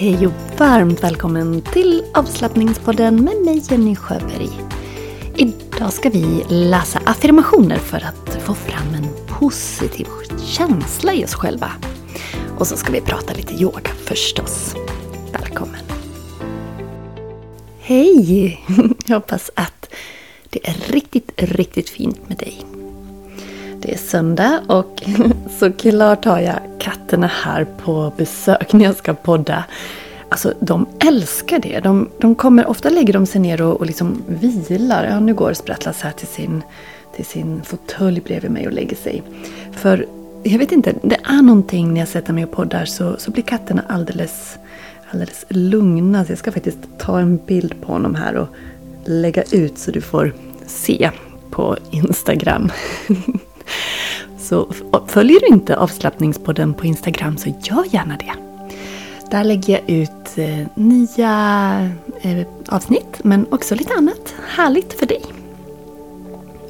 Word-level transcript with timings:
Hej 0.00 0.26
och 0.26 0.58
varmt 0.58 1.02
välkommen 1.04 1.62
till 1.62 2.04
avslappningspodden 2.14 3.24
med 3.24 3.36
mig 3.44 3.62
Jenny 3.70 3.96
Sjöberg. 3.96 4.48
Idag 5.36 5.92
ska 5.92 6.10
vi 6.10 6.44
läsa 6.48 7.00
affirmationer 7.06 7.76
för 7.76 8.04
att 8.04 8.42
få 8.42 8.54
fram 8.54 8.94
en 8.94 9.26
positiv 9.38 10.06
känsla 10.44 11.14
i 11.14 11.24
oss 11.24 11.34
själva. 11.34 11.70
Och 12.58 12.66
så 12.66 12.76
ska 12.76 12.92
vi 12.92 13.00
prata 13.00 13.34
lite 13.34 13.54
yoga 13.54 13.90
förstås. 14.04 14.74
Välkommen! 15.32 15.84
Hej! 17.80 18.60
Jag 19.06 19.16
hoppas 19.16 19.50
att 19.54 19.94
det 20.50 20.68
är 20.68 20.92
riktigt, 20.92 21.32
riktigt 21.36 21.88
fint 21.88 22.28
med 22.28 22.38
dig. 22.38 22.77
Det 23.80 23.94
är 23.94 23.98
söndag 23.98 24.60
och 24.66 25.02
såklart 25.58 26.24
har 26.24 26.40
jag 26.40 26.58
katterna 26.78 27.26
här 27.26 27.66
på 27.84 28.12
besök 28.16 28.72
när 28.72 28.84
jag 28.84 28.96
ska 28.96 29.14
podda. 29.14 29.64
Alltså 30.28 30.54
de 30.60 30.86
älskar 30.98 31.58
det. 31.58 31.80
De, 31.80 32.08
de 32.18 32.34
kommer, 32.34 32.66
ofta 32.66 32.90
lägger 32.90 33.12
de 33.12 33.26
sig 33.26 33.40
ner 33.40 33.62
och, 33.62 33.80
och 33.80 33.86
liksom 33.86 34.22
vilar. 34.68 35.04
Ja, 35.10 35.20
nu 35.20 35.34
går 35.34 35.52
Sprattlas 35.52 36.00
här 36.00 36.10
till 36.12 36.26
sin, 36.26 36.62
till 37.16 37.24
sin 37.24 37.62
fåtölj 37.62 38.20
bredvid 38.20 38.50
mig 38.50 38.66
och 38.66 38.72
lägger 38.72 38.96
sig. 38.96 39.22
För 39.72 40.06
jag 40.42 40.58
vet 40.58 40.72
inte, 40.72 40.94
det 41.02 41.18
är 41.24 41.42
någonting 41.42 41.92
när 41.94 42.00
jag 42.00 42.08
sätter 42.08 42.32
mig 42.32 42.44
och 42.44 42.50
poddar 42.50 42.84
så, 42.84 43.16
så 43.18 43.30
blir 43.30 43.42
katterna 43.42 43.82
alldeles, 43.88 44.58
alldeles 45.10 45.44
lugna. 45.48 46.24
Så 46.24 46.32
jag 46.32 46.38
ska 46.38 46.52
faktiskt 46.52 46.78
ta 46.98 47.20
en 47.20 47.36
bild 47.46 47.74
på 47.80 47.92
honom 47.92 48.14
här 48.14 48.34
och 48.34 48.48
lägga 49.04 49.42
ut 49.42 49.78
så 49.78 49.90
du 49.90 50.00
får 50.00 50.34
se 50.66 51.10
på 51.50 51.76
Instagram. 51.90 52.70
Så 54.48 54.72
följer 55.06 55.40
du 55.40 55.46
inte 55.46 55.76
avslappningspodden 55.76 56.74
på 56.74 56.86
Instagram 56.86 57.36
så 57.36 57.48
gör 57.48 57.84
gärna 57.94 58.16
det. 58.16 58.32
Där 59.30 59.44
lägger 59.44 59.72
jag 59.72 59.90
ut 59.90 60.38
eh, 60.38 60.66
nya 60.74 61.90
eh, 62.20 62.46
avsnitt 62.68 63.20
men 63.24 63.46
också 63.50 63.74
lite 63.74 63.94
annat 63.94 64.34
härligt 64.48 64.92
för 64.92 65.06
dig. 65.06 65.22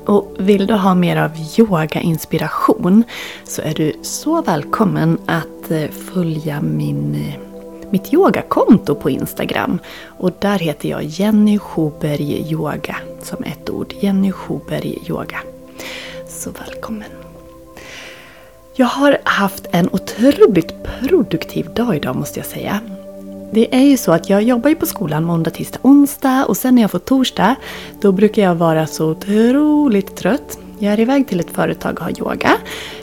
Och 0.07 0.37
vill 0.39 0.67
du 0.67 0.75
ha 0.75 0.95
mer 0.95 1.17
av 1.17 1.31
yoga-inspiration 1.59 3.05
så 3.45 3.63
är 3.63 3.75
du 3.75 3.93
så 4.03 4.43
välkommen 4.43 5.19
att 5.27 5.71
eh, 5.71 5.89
följa 5.89 6.61
min, 6.61 7.33
mitt 7.91 8.15
yogakonto 8.15 8.95
på 8.95 9.11
Instagram. 9.11 9.79
Och 10.05 10.33
där 10.39 10.59
heter 10.59 10.89
jag 10.89 11.05
Jenny 11.05 11.59
Schuberg 11.59 12.53
Yoga 12.53 12.97
som 13.23 13.45
ett 13.45 13.71
ord. 13.71 13.95
Jenny 14.01 14.33
Schuberg 14.33 14.99
Yoga. 15.09 15.39
Så 16.29 16.51
välkommen! 16.51 17.28
Jag 18.81 18.87
har 18.87 19.19
haft 19.25 19.67
en 19.73 19.89
otroligt 19.93 20.83
produktiv 20.83 21.75
dag 21.75 21.97
idag 21.97 22.17
måste 22.17 22.39
jag 22.39 22.47
säga. 22.47 22.81
Det 23.53 23.75
är 23.75 23.83
ju 23.83 23.97
så 23.97 24.13
att 24.13 24.31
jag 24.31 24.43
jobbar 24.43 24.71
ju 24.71 24.77
på 24.77 24.87
skolan 24.87 25.25
måndag, 25.25 25.51
tisdag, 25.51 25.79
onsdag 25.83 26.45
och 26.45 26.57
sen 26.57 26.75
när 26.75 26.83
jag 26.83 26.91
får 26.91 26.99
torsdag 26.99 27.57
då 28.01 28.13
brukar 28.13 28.43
jag 28.43 28.55
vara 28.55 28.87
så 28.87 29.11
otroligt 29.11 30.17
trött. 30.17 30.59
Jag 30.79 30.93
är 30.93 31.01
iväg 31.01 31.29
till 31.29 31.41
ett 31.41 31.51
företag 31.51 31.99
och 31.99 32.05
har 32.05 32.19
yoga. 32.21 32.51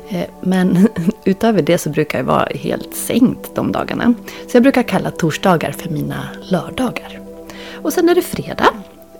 Eh, 0.09 0.25
men 0.41 0.87
utöver 1.25 1.61
det 1.61 1.77
så 1.77 1.89
brukar 1.89 2.19
jag 2.19 2.25
vara 2.25 2.49
helt 2.55 2.95
sänkt 2.95 3.55
de 3.55 3.71
dagarna. 3.71 4.13
Så 4.47 4.57
jag 4.57 4.63
brukar 4.63 4.83
kalla 4.83 5.11
torsdagar 5.11 5.71
för 5.71 5.89
mina 5.89 6.29
lördagar. 6.43 7.19
Och 7.81 7.93
sen 7.93 8.09
är 8.09 8.15
det 8.15 8.21
fredag 8.21 8.67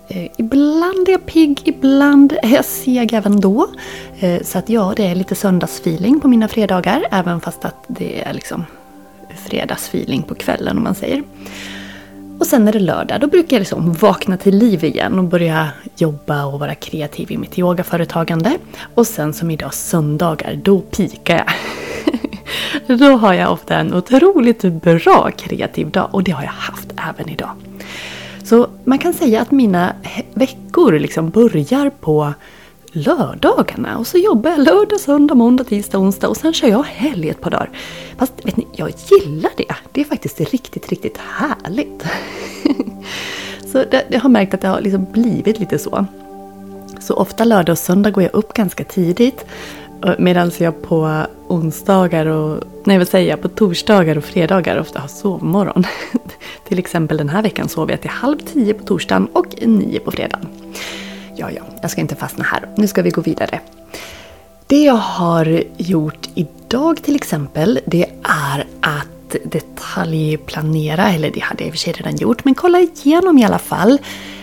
Eh, 0.08 0.28
ibland 0.38 1.08
är 1.08 1.12
jag 1.12 1.26
pigg, 1.26 1.62
ibland 1.66 2.38
är 2.44 2.56
jag 2.56 2.66
seg 2.66 3.14
även 3.14 3.40
då. 3.40 3.68
Eh, 4.20 4.42
så 4.44 4.58
att 4.58 4.70
ja, 4.70 4.94
det 4.96 5.06
är 5.06 5.16
lite 5.16 5.36
söndagsfeeling 5.36 6.20
på 6.20 6.28
mina 6.28 6.48
fredagar. 6.48 7.06
Även 7.12 7.42
fast 7.42 7.66
att 7.66 7.86
det 7.88 8.22
är 8.22 8.34
liksom 8.34 8.66
fredagsfeeling 9.48 10.24
på 10.24 10.36
kvällen 10.36 10.78
om 10.78 10.84
man 10.84 10.96
säger. 10.96 11.24
Och 12.40 12.48
sen 12.48 12.68
är 12.68 12.72
det 12.72 12.80
lördag, 12.80 13.22
då 13.22 13.28
brukar 13.28 13.56
jag 13.58 13.62
liksom 13.62 13.94
vakna 13.94 14.38
till 14.38 14.58
liv 14.58 14.84
igen 14.84 15.20
och 15.20 15.26
börja 15.26 15.70
jobba 15.98 16.46
och 16.46 16.60
vara 16.60 16.76
kreativ 16.76 17.32
i 17.32 17.38
mitt 17.38 17.60
yogaföretagande. 17.60 18.58
Och 18.96 19.08
sen 19.08 19.34
som 19.34 19.52
idag 19.52 19.74
söndagar, 19.74 20.60
då 20.64 20.82
pikar 20.82 21.36
jag. 21.36 23.00
då 23.00 23.06
har 23.06 23.34
jag 23.34 23.52
ofta 23.52 23.76
en 23.76 23.94
otroligt 23.94 24.62
bra 24.62 25.32
kreativ 25.38 25.92
dag 25.92 26.10
och 26.12 26.24
det 26.24 26.32
har 26.32 26.44
jag 26.44 26.52
haft 26.52 26.94
även 27.10 27.30
idag. 27.30 27.52
Så 28.46 28.68
man 28.84 29.00
kan 29.00 29.14
säga 29.14 29.42
att 29.42 29.52
mina 29.52 29.96
veckor 30.34 31.00
liksom 31.00 31.30
börjar 31.30 31.90
på 31.90 32.34
lördagarna. 32.92 33.98
Och 33.98 34.08
så 34.08 34.18
jobbar 34.18 34.50
jag 34.50 34.60
lördag, 34.60 35.00
söndag, 35.00 35.36
måndag, 35.36 35.64
tisdag, 35.64 35.98
onsdag 35.98 36.28
och 36.28 36.38
sen 36.38 36.54
kör 36.54 36.68
jag 36.68 36.84
helg 36.84 37.30
ett 37.30 37.42
par 37.42 37.52
dagar. 37.52 37.70
Fast 38.18 38.34
vet 38.46 38.58
ni, 38.58 38.68
jag 38.72 38.92
gillar 39.10 39.52
det. 39.58 39.76
Det 39.92 40.02
är 40.02 40.06
faktiskt 40.06 40.40
riktigt, 40.40 40.90
riktigt 40.90 41.18
härligt. 41.18 42.06
så 43.72 43.78
det, 43.92 44.06
jag 44.10 44.20
har 44.20 44.30
märkt 44.30 44.54
att 44.54 44.62
det 44.62 44.68
har 44.68 44.82
liksom 44.82 45.08
blivit 45.12 45.60
lite 45.60 45.80
så. 45.80 46.06
Så 47.00 47.14
ofta 47.14 47.44
lördag 47.44 47.74
och 47.74 47.80
söndag 47.80 48.12
går 48.12 48.24
jag 48.24 48.34
upp 48.34 48.54
ganska 48.54 48.84
tidigt. 48.84 49.46
Eh, 50.04 50.14
medan 50.20 50.52
jag 50.60 50.82
på 50.82 51.26
onsdagar 51.48 52.26
och, 52.26 52.64
nej 52.84 52.98
vad 52.98 53.08
säger 53.08 53.30
jag, 53.30 53.42
på 53.42 53.50
torsdagar 53.50 54.18
och 54.18 54.24
fredagar 54.24 54.80
ofta 54.80 55.00
har 55.00 55.08
sovmorgon. 55.08 55.84
Till 56.68 56.80
exempel 56.80 57.18
den 57.18 57.30
här 57.30 57.42
veckan 57.42 57.70
sov 57.70 57.92
jag 57.92 58.02
till 58.02 58.10
halv 58.10 58.38
tio 58.38 58.74
på 58.74 58.84
torsdagen 58.84 59.28
och 59.34 59.56
nio 59.62 60.00
på 60.00 60.12
fredagen. 60.12 60.48
Ja, 61.36 61.52
ja, 61.52 61.62
jag 61.82 61.92
ska 61.92 62.02
inte 62.02 62.16
fastna 62.16 62.44
här. 62.44 62.68
Nu 62.78 62.88
ska 62.88 63.02
vi 63.02 63.10
gå 63.10 63.22
vidare. 63.22 63.60
Det 64.68 64.84
jag 64.84 64.94
har 64.94 65.64
gjort 65.78 66.30
idag 66.36 67.04
till 67.04 67.16
exempel, 67.16 67.80
det 67.86 68.06
är 68.24 68.66
att 68.82 69.36
detaljplanera, 69.44 71.10
eller 71.10 71.32
det 71.32 71.40
hade 71.40 71.64
jag 71.64 71.68
i 71.68 71.70
och 71.70 71.74
för 71.74 71.80
sig 71.80 71.94
redan 71.94 72.16
gjort, 72.16 72.46
men 72.46 72.56
kolla 72.56 72.80
igenom 72.80 73.38
i 73.38 73.46
alla 73.46 73.60
fall 73.60 74.00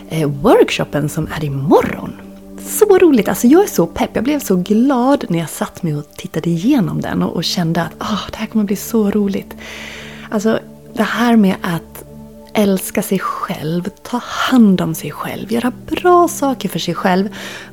eh, 0.08 0.28
workshopen 0.28 1.08
som 1.08 1.28
är 1.36 1.44
imorgon. 1.44 2.31
Så 2.66 2.98
roligt! 2.98 3.28
Alltså 3.28 3.46
jag 3.46 3.62
är 3.62 3.66
så 3.66 3.86
pepp. 3.86 4.10
Jag 4.14 4.24
blev 4.24 4.40
så 4.40 4.56
glad 4.56 5.24
när 5.28 5.38
jag 5.38 5.50
satt 5.50 5.82
mig 5.82 5.96
och 5.96 6.04
tittade 6.16 6.50
igenom 6.50 7.00
den 7.00 7.22
och, 7.22 7.36
och 7.36 7.44
kände 7.44 7.82
att 7.82 7.92
oh, 8.00 8.30
det 8.30 8.36
här 8.36 8.46
kommer 8.46 8.64
bli 8.64 8.76
så 8.76 9.10
roligt. 9.10 9.56
Alltså 10.30 10.58
det 10.94 11.02
här 11.02 11.36
med 11.36 11.56
att 11.62 12.04
älska 12.54 13.02
sig 13.02 13.18
själv, 13.18 13.88
ta 14.02 14.20
hand 14.22 14.80
om 14.80 14.94
sig 14.94 15.10
själv, 15.10 15.52
göra 15.52 15.72
bra 15.86 16.28
saker 16.28 16.68
för 16.68 16.78
sig 16.78 16.94
själv 16.94 17.28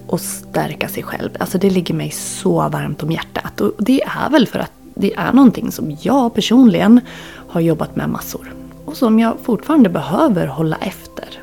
och 0.07 0.21
stärka 0.21 0.87
sig 0.87 1.03
själv. 1.03 1.29
Alltså 1.39 1.57
det 1.57 1.69
ligger 1.69 1.93
mig 1.93 2.11
så 2.11 2.69
varmt 2.69 3.03
om 3.03 3.11
hjärtat. 3.11 3.61
Och 3.61 3.73
det 3.77 4.01
är 4.01 4.29
väl 4.29 4.47
för 4.47 4.59
att 4.59 4.71
det 4.95 5.13
är 5.13 5.33
någonting 5.33 5.71
som 5.71 5.97
jag 6.01 6.33
personligen 6.33 7.01
har 7.49 7.61
jobbat 7.61 7.95
med 7.95 8.09
massor. 8.09 8.53
Och 8.85 8.97
som 8.97 9.19
jag 9.19 9.37
fortfarande 9.43 9.89
behöver 9.89 10.47
hålla 10.47 10.77
efter. 10.81 11.41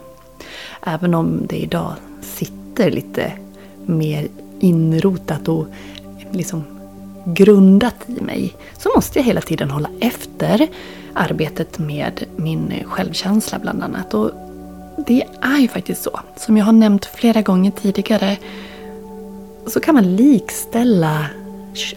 Även 0.82 1.14
om 1.14 1.46
det 1.48 1.56
idag 1.56 1.92
sitter 2.22 2.65
lite 2.78 3.32
mer 3.86 4.28
inrotat 4.60 5.48
och 5.48 5.66
liksom 6.30 6.64
grundat 7.24 7.96
i 8.06 8.20
mig 8.20 8.54
så 8.78 8.90
måste 8.96 9.18
jag 9.18 9.26
hela 9.26 9.40
tiden 9.40 9.70
hålla 9.70 9.88
efter 10.00 10.68
arbetet 11.14 11.78
med 11.78 12.24
min 12.36 12.72
självkänsla 12.84 13.58
bland 13.58 13.82
annat. 13.82 14.14
Och 14.14 14.30
det 15.06 15.24
är 15.42 15.58
ju 15.58 15.68
faktiskt 15.68 16.02
så. 16.02 16.20
Som 16.36 16.56
jag 16.56 16.64
har 16.64 16.72
nämnt 16.72 17.04
flera 17.04 17.42
gånger 17.42 17.70
tidigare 17.70 18.36
så 19.66 19.80
kan 19.80 19.94
man 19.94 20.16
likställa 20.16 21.26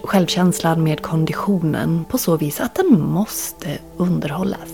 självkänslan 0.03 0.83
med 0.83 1.01
konditionen 1.01 2.05
på 2.09 2.17
så 2.17 2.37
vis 2.37 2.59
att 2.59 2.75
den 2.75 3.01
måste 3.01 3.77
underhållas. 3.97 4.69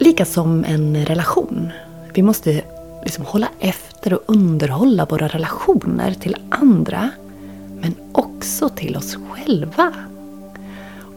Lika 0.00 0.24
som 0.24 0.64
en 0.64 1.06
relation. 1.06 1.70
Vi 2.14 2.22
måste 2.22 2.62
liksom 3.02 3.24
hålla 3.24 3.48
efter 3.58 4.12
och 4.12 4.22
underhålla 4.26 5.04
våra 5.04 5.28
relationer 5.28 6.14
till 6.14 6.36
andra 6.50 7.10
men 7.80 7.94
också 8.12 8.68
till 8.68 8.96
oss 8.96 9.16
själva. 9.30 9.92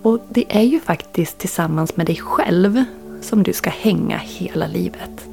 Och 0.02 0.20
det 0.30 0.46
är 0.50 0.62
ju 0.62 0.80
faktiskt 0.80 1.38
tillsammans 1.38 1.97
med 1.97 2.06
dig 2.06 2.16
själv 2.16 2.84
som 3.22 3.44
du 3.44 3.53
ska 3.53 3.70
hänga 3.70 4.17
hela 4.17 4.67
livet. 4.67 5.28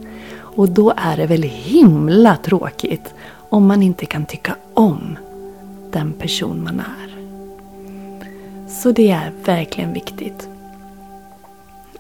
Och 0.59 0.69
då 0.69 0.93
är 0.97 1.17
det 1.17 1.27
väl 1.27 1.43
himla 1.43 2.37
tråkigt 2.37 3.15
om 3.49 3.67
man 3.67 3.83
inte 3.83 4.07
kan 4.07 4.27
tycka 4.27 4.57
om 4.75 5.19
den 5.91 6.13
person 6.13 6.65
man 6.65 6.81
är. 6.81 7.09
Så 8.69 8.93
det 8.93 9.11
är 9.11 9.33
verkligen 9.45 9.93
viktigt. 9.93 10.49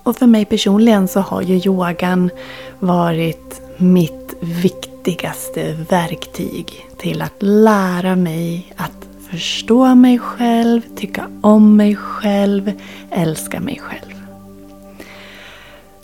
Och 0.02 0.17
för 0.17 0.26
mig 0.26 0.44
personligen 0.44 1.08
så 1.08 1.20
har 1.20 1.43
ju 1.43 1.55
yogan 1.56 2.31
varit 2.78 3.61
mitt 3.76 4.27
viktigaste 4.40 5.73
verktyg 5.90 6.87
till 6.96 7.23
att 7.23 7.37
lära 7.38 8.17
mig 8.17 8.73
att 8.76 9.08
förstå 9.31 9.94
mig 9.94 10.19
själv, 10.19 10.81
tycka 10.96 11.29
om 11.40 11.76
mig 11.76 11.96
själv, 11.96 12.73
älska 13.11 13.61
mig 13.61 13.81
själv. 13.82 14.23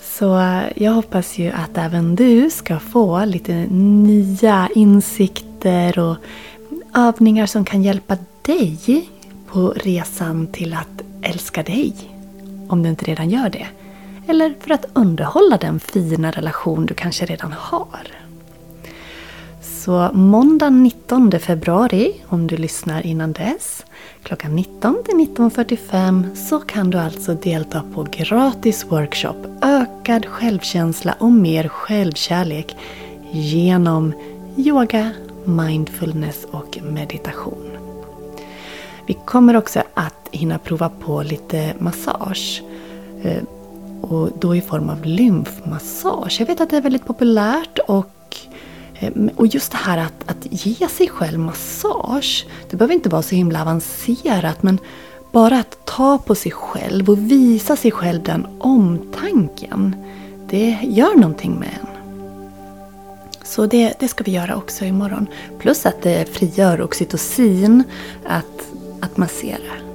Så 0.02 0.38
eh, 0.38 0.62
jag 0.76 0.92
hoppas 0.92 1.38
ju 1.38 1.50
att 1.50 1.78
även 1.78 2.16
du 2.16 2.50
ska 2.50 2.78
få 2.78 3.25
lite 3.25 3.66
nya 3.70 4.69
insikter 4.75 5.98
och 5.98 6.16
övningar 6.94 7.46
som 7.46 7.64
kan 7.64 7.82
hjälpa 7.82 8.16
dig 8.42 9.08
på 9.48 9.69
resan 9.76 10.46
till 10.46 10.75
att 10.75 11.02
älska 11.22 11.62
dig. 11.62 11.94
Om 12.69 12.82
du 12.82 12.88
inte 12.88 13.04
redan 13.04 13.31
gör 13.31 13.48
det. 13.48 13.66
eller 14.28 14.54
för 14.60 14.70
att 14.70 14.86
underhålla 14.92 15.56
den 15.56 15.81
fina 15.81 16.31
relation 16.31 16.86
du 16.86 16.94
kanske 16.94 17.26
redan 17.26 17.52
har. 17.52 18.23
Så 19.84 20.10
måndag 20.12 20.70
19 20.70 21.40
februari, 21.40 22.12
om 22.28 22.46
du 22.46 22.56
lyssnar 22.56 23.06
innan 23.06 23.32
dess, 23.32 23.84
klockan 24.22 24.56
19 24.56 25.02
till 25.04 25.14
19.45 25.14 26.34
så 26.34 26.60
kan 26.60 26.90
du 26.90 26.98
alltså 26.98 27.34
delta 27.34 27.82
på 27.94 28.06
gratis 28.10 28.86
workshop 28.88 29.34
Ökad 29.62 30.26
självkänsla 30.26 31.14
och 31.19 31.32
mer 31.32 31.69
självkärlek 31.69 32.76
genom 33.32 34.12
yoga, 34.56 35.10
mindfulness 35.44 36.46
och 36.50 36.78
meditation. 36.82 37.70
Vi 39.06 39.16
kommer 39.25 39.56
också 39.56 39.82
att 39.94 40.28
hinna 40.31 40.58
prova 40.58 40.88
på 40.88 41.22
lite 41.22 41.75
massage. 41.78 42.62
Eh, 43.22 43.42
och 44.00 44.31
då 44.40 44.56
i 44.56 44.60
form 44.60 44.90
av 44.90 45.04
lymfmassage. 45.04 46.36
Jag 46.40 46.46
vet 46.46 46.60
att 46.60 46.70
det 46.70 46.76
är 46.76 46.81
väldigt 46.81 47.06
populärt 47.06 47.78
och, 47.78 48.06
Ehm, 49.06 49.30
och 49.36 49.46
just 49.46 49.72
det 49.72 49.78
här 49.78 49.98
att, 49.98 50.30
att 50.30 50.46
ge 50.50 50.88
sig 50.88 51.08
själv 51.08 51.38
massage. 51.38 52.46
Det 52.70 52.76
behöver 52.76 52.94
inte 52.94 53.08
vara 53.08 53.22
så 53.22 53.34
himla 53.34 53.60
avancerat 53.60 54.62
men 54.62 54.78
bara 55.32 55.58
att 55.58 55.78
ta 55.84 56.18
på 56.18 56.34
sig 56.34 56.52
själv 56.52 57.10
och 57.10 57.18
visa 57.30 57.76
sig 57.76 57.90
själv 57.90 58.22
den 58.22 58.46
omtanken. 58.58 59.96
Det 60.48 60.78
gör 60.82 61.14
någonting 61.14 61.54
med 61.54 61.68
en. 61.80 61.88
Så 63.42 63.66
det, 63.66 63.94
det 64.00 64.08
ska 64.08 64.24
vi 64.24 64.32
göra 64.32 64.56
också 64.56 64.84
imorgon. 64.84 65.26
Plus 65.58 65.86
att 65.86 66.02
det 66.02 66.34
frigör 66.34 66.82
oxytocin 66.82 67.84
att, 68.26 68.68
att 69.00 69.16
massera. 69.16 69.94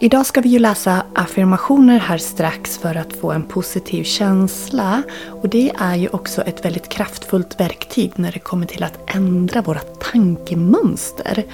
Idag 0.00 0.26
ska 0.26 0.40
vi 0.40 0.48
ju 0.48 0.58
läsa 0.58 1.02
affirmationer 1.14 1.98
här 1.98 2.18
strax 2.18 2.78
för 2.78 2.94
att 2.94 3.12
få 3.12 3.32
en 3.32 3.42
positiv 3.42 4.04
känsla. 4.04 5.02
Och 5.30 5.48
det 5.48 5.72
är 5.78 5.96
ju 5.96 6.08
också 6.08 6.42
ett 6.42 6.64
väldigt 6.64 6.88
kraftfullt 6.88 7.60
verktyg 7.60 8.12
när 8.14 8.32
det 8.32 8.38
kommer 8.38 8.66
till 8.66 8.82
att 8.82 8.98
ändra 9.06 9.62
våra 9.62 9.78
tankemönster. 9.80 11.44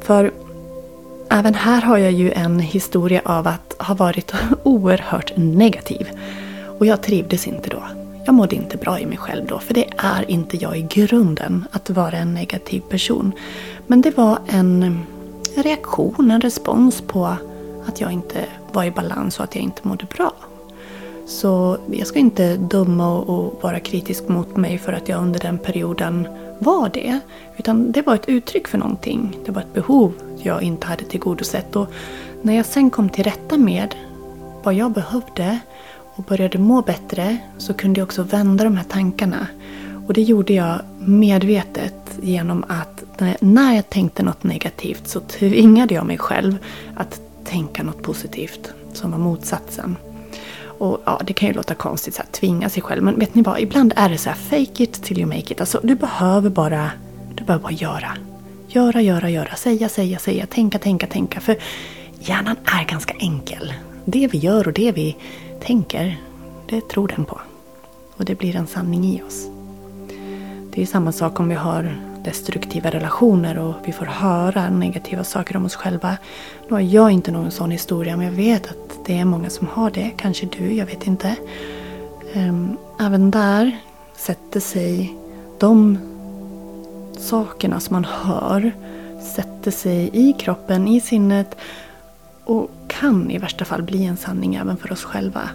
För 0.00 0.32
även 1.30 1.54
här 1.54 1.82
har 1.82 1.98
jag 1.98 2.12
ju 2.12 2.32
en 2.32 2.60
historia 2.60 3.22
av 3.24 3.48
att 3.48 3.74
ha 3.78 3.94
varit 3.94 4.32
oerhört 4.62 5.32
negativ. 5.36 6.08
Och 6.78 6.86
jag 6.86 7.02
trivdes 7.02 7.46
inte 7.46 7.70
då. 7.70 7.82
Jag 8.24 8.34
mådde 8.34 8.56
inte 8.56 8.76
bra 8.76 9.00
i 9.00 9.06
mig 9.06 9.18
själv 9.18 9.46
då, 9.46 9.58
för 9.58 9.74
det 9.74 9.90
är 9.98 10.30
inte 10.30 10.56
jag 10.56 10.78
i 10.78 10.82
grunden 10.82 11.64
att 11.72 11.90
vara 11.90 12.16
en 12.16 12.34
negativ 12.34 12.80
person. 12.80 13.32
Men 13.86 14.00
det 14.00 14.16
var 14.16 14.38
en 14.46 15.00
reaktion, 15.56 16.30
en 16.30 16.40
respons 16.40 17.00
på 17.00 17.36
att 17.88 18.00
jag 18.00 18.12
inte 18.12 18.44
var 18.72 18.84
i 18.84 18.90
balans 18.90 19.38
och 19.38 19.44
att 19.44 19.54
jag 19.54 19.64
inte 19.64 19.88
mådde 19.88 20.06
bra. 20.16 20.32
Så 21.26 21.78
jag 21.92 22.06
ska 22.06 22.18
inte 22.18 22.56
döma 22.56 23.18
och 23.18 23.62
vara 23.62 23.80
kritisk 23.80 24.28
mot 24.28 24.56
mig 24.56 24.78
för 24.78 24.92
att 24.92 25.08
jag 25.08 25.22
under 25.22 25.40
den 25.40 25.58
perioden 25.58 26.28
var 26.58 26.90
det. 26.94 27.20
Utan 27.56 27.92
det 27.92 28.02
var 28.02 28.14
ett 28.14 28.28
uttryck 28.28 28.68
för 28.68 28.78
någonting. 28.78 29.38
Det 29.46 29.52
var 29.52 29.62
ett 29.62 29.74
behov 29.74 30.12
jag 30.36 30.62
inte 30.62 30.86
hade 30.86 31.04
tillgodosett. 31.04 31.76
Och 31.76 31.88
när 32.42 32.56
jag 32.56 32.66
sen 32.66 32.90
kom 32.90 33.08
till 33.08 33.24
rätta 33.24 33.58
med 33.58 33.94
vad 34.62 34.74
jag 34.74 34.92
behövde 34.92 35.58
och 36.14 36.24
började 36.24 36.58
må 36.58 36.82
bättre 36.82 37.38
så 37.58 37.74
kunde 37.74 38.00
jag 38.00 38.06
också 38.06 38.22
vända 38.22 38.64
de 38.64 38.76
här 38.76 38.84
tankarna. 38.84 39.46
Och 40.06 40.14
det 40.14 40.22
gjorde 40.22 40.52
jag 40.52 40.80
medvetet 40.98 42.18
genom 42.22 42.64
att 42.68 43.04
när 43.40 43.74
jag 43.74 43.90
tänkte 43.90 44.22
något 44.22 44.44
negativt 44.44 45.08
så 45.08 45.20
tvingade 45.20 45.94
jag 45.94 46.06
mig 46.06 46.18
själv 46.18 46.56
att 46.94 47.20
tänka 47.48 47.82
något 47.82 48.02
positivt 48.02 48.72
som 48.92 49.10
var 49.10 49.18
motsatsen. 49.18 49.96
Och 50.78 51.00
ja, 51.04 51.20
Det 51.24 51.32
kan 51.32 51.48
ju 51.48 51.54
låta 51.54 51.74
konstigt 51.74 52.20
att 52.20 52.32
tvinga 52.32 52.68
sig 52.68 52.82
själv 52.82 53.02
men 53.02 53.18
vet 53.18 53.34
ni 53.34 53.42
vad? 53.42 53.60
Ibland 53.60 53.92
är 53.96 54.08
det 54.08 54.18
så 54.18 54.28
här 54.28 54.36
fake 54.36 54.82
it 54.82 54.92
till 54.92 55.18
you 55.18 55.26
make 55.26 55.52
it. 55.52 55.60
Alltså 55.60 55.80
du 55.82 55.94
behöver 55.94 56.50
bara, 56.50 56.90
du 57.34 57.44
behöver 57.44 57.62
bara 57.62 57.72
göra. 57.72 58.16
Göra, 58.68 59.00
göra, 59.00 59.30
göra. 59.30 59.54
Säga, 59.54 59.88
säga, 59.88 60.18
säga. 60.18 60.46
Tänka, 60.46 60.78
tänka, 60.78 61.06
tänka. 61.06 61.40
För 61.40 61.56
hjärnan 62.20 62.56
är 62.64 62.84
ganska 62.84 63.14
enkel. 63.18 63.74
Det 64.04 64.26
vi 64.26 64.38
gör 64.38 64.66
och 64.66 64.72
det 64.72 64.92
vi 64.92 65.16
tänker, 65.60 66.20
det 66.68 66.88
tror 66.88 67.08
den 67.08 67.24
på. 67.24 67.40
Och 68.16 68.24
det 68.24 68.34
blir 68.34 68.56
en 68.56 68.66
sanning 68.66 69.04
i 69.04 69.22
oss. 69.22 69.46
Det 70.70 70.82
är 70.82 70.86
samma 70.86 71.12
sak 71.12 71.40
om 71.40 71.48
vi 71.48 71.54
har 71.54 72.07
destruktiva 72.28 72.90
relationer 72.90 73.58
och 73.58 73.74
vi 73.84 73.92
får 73.92 74.06
höra 74.06 74.70
negativa 74.70 75.24
saker 75.24 75.56
om 75.56 75.64
oss 75.64 75.74
själva. 75.74 76.16
Nu 76.68 76.72
har 76.72 76.80
jag 76.80 77.10
inte 77.10 77.30
någon 77.30 77.50
sån 77.50 77.70
historia 77.70 78.16
men 78.16 78.26
jag 78.26 78.32
vet 78.32 78.66
att 78.66 79.06
det 79.06 79.18
är 79.18 79.24
många 79.24 79.50
som 79.50 79.66
har 79.66 79.90
det. 79.90 80.10
Kanske 80.16 80.46
du, 80.46 80.74
jag 80.74 80.86
vet 80.86 81.06
inte. 81.06 81.36
Ehm, 82.34 82.76
även 83.00 83.30
där 83.30 83.78
sätter 84.16 84.60
sig 84.60 85.16
de 85.58 85.98
sakerna 87.18 87.80
som 87.80 87.94
man 87.94 88.04
hör 88.04 88.72
sätter 89.34 89.70
sig 89.70 90.10
i 90.12 90.32
kroppen, 90.32 90.88
i 90.88 91.00
sinnet 91.00 91.56
och 92.44 92.70
kan 92.88 93.30
i 93.30 93.38
värsta 93.38 93.64
fall 93.64 93.82
bli 93.82 94.04
en 94.04 94.16
sanning 94.16 94.54
även 94.54 94.76
för 94.76 94.92
oss 94.92 95.04
själva. 95.04 95.50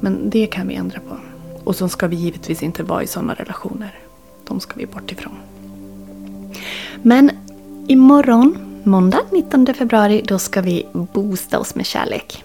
Men 0.00 0.30
det 0.30 0.46
kan 0.46 0.68
vi 0.68 0.74
ändra 0.74 1.00
på. 1.00 1.16
Och 1.64 1.76
så 1.76 1.88
ska 1.88 2.06
vi 2.06 2.16
givetvis 2.16 2.62
inte 2.62 2.82
vara 2.82 3.02
i 3.02 3.06
sådana 3.06 3.34
relationer. 3.34 3.98
De 4.44 4.60
ska 4.60 4.74
vi 4.76 4.86
bort 4.86 5.12
ifrån. 5.12 5.36
Men 7.02 7.30
imorgon, 7.86 8.80
måndag 8.84 9.20
19 9.32 9.66
februari, 9.74 10.22
då 10.24 10.38
ska 10.38 10.60
vi 10.60 10.86
boosta 10.92 11.58
oss 11.58 11.74
med 11.74 11.86
kärlek. 11.86 12.44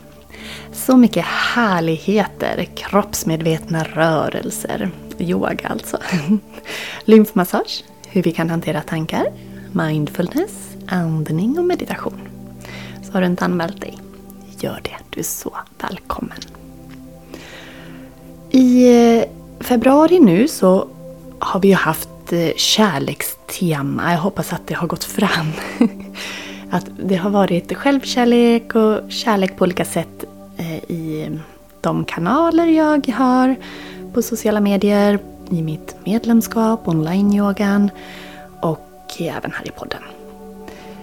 Så 0.71 0.97
mycket 0.97 1.25
härligheter, 1.25 2.67
kroppsmedvetna 2.75 3.83
rörelser, 3.83 4.91
yoga 5.19 5.67
alltså. 5.67 5.97
Lymfmassage, 7.05 7.83
hur 8.07 8.23
vi 8.23 8.31
kan 8.31 8.49
hantera 8.49 8.81
tankar, 8.81 9.25
mindfulness, 9.71 10.69
andning 10.87 11.59
och 11.59 11.65
meditation. 11.65 12.19
Så 13.03 13.13
har 13.13 13.21
du 13.21 13.27
inte 13.27 13.45
anmält 13.45 13.81
dig, 13.81 13.97
gör 14.59 14.81
det. 14.83 14.95
Du 15.09 15.19
är 15.19 15.23
så 15.23 15.57
välkommen. 15.81 16.37
I 18.51 18.87
eh, 19.17 19.23
februari 19.59 20.19
nu 20.19 20.47
så 20.47 20.87
har 21.39 21.59
vi 21.59 21.67
ju 21.67 21.73
haft 21.73 22.09
kärlekstema. 22.55 24.11
Jag 24.11 24.19
hoppas 24.19 24.53
att 24.53 24.67
det 24.67 24.73
har 24.73 24.87
gått 24.87 25.03
fram. 25.03 25.51
Att 26.71 26.85
det 27.03 27.15
har 27.15 27.29
varit 27.29 27.77
självkärlek 27.77 28.75
och 28.75 29.11
kärlek 29.11 29.57
på 29.57 29.63
olika 29.63 29.85
sätt 29.85 30.23
eh, 30.57 30.75
i 30.75 31.39
de 31.81 32.05
kanaler 32.05 32.65
jag 32.67 33.07
har 33.07 33.55
på 34.13 34.21
sociala 34.21 34.59
medier, 34.59 35.19
i 35.49 35.61
mitt 35.61 35.95
medlemskap, 36.05 36.87
online-yogan 36.87 37.89
och 38.61 38.89
även 39.19 39.51
här 39.51 39.67
i 39.67 39.71
podden. 39.71 40.01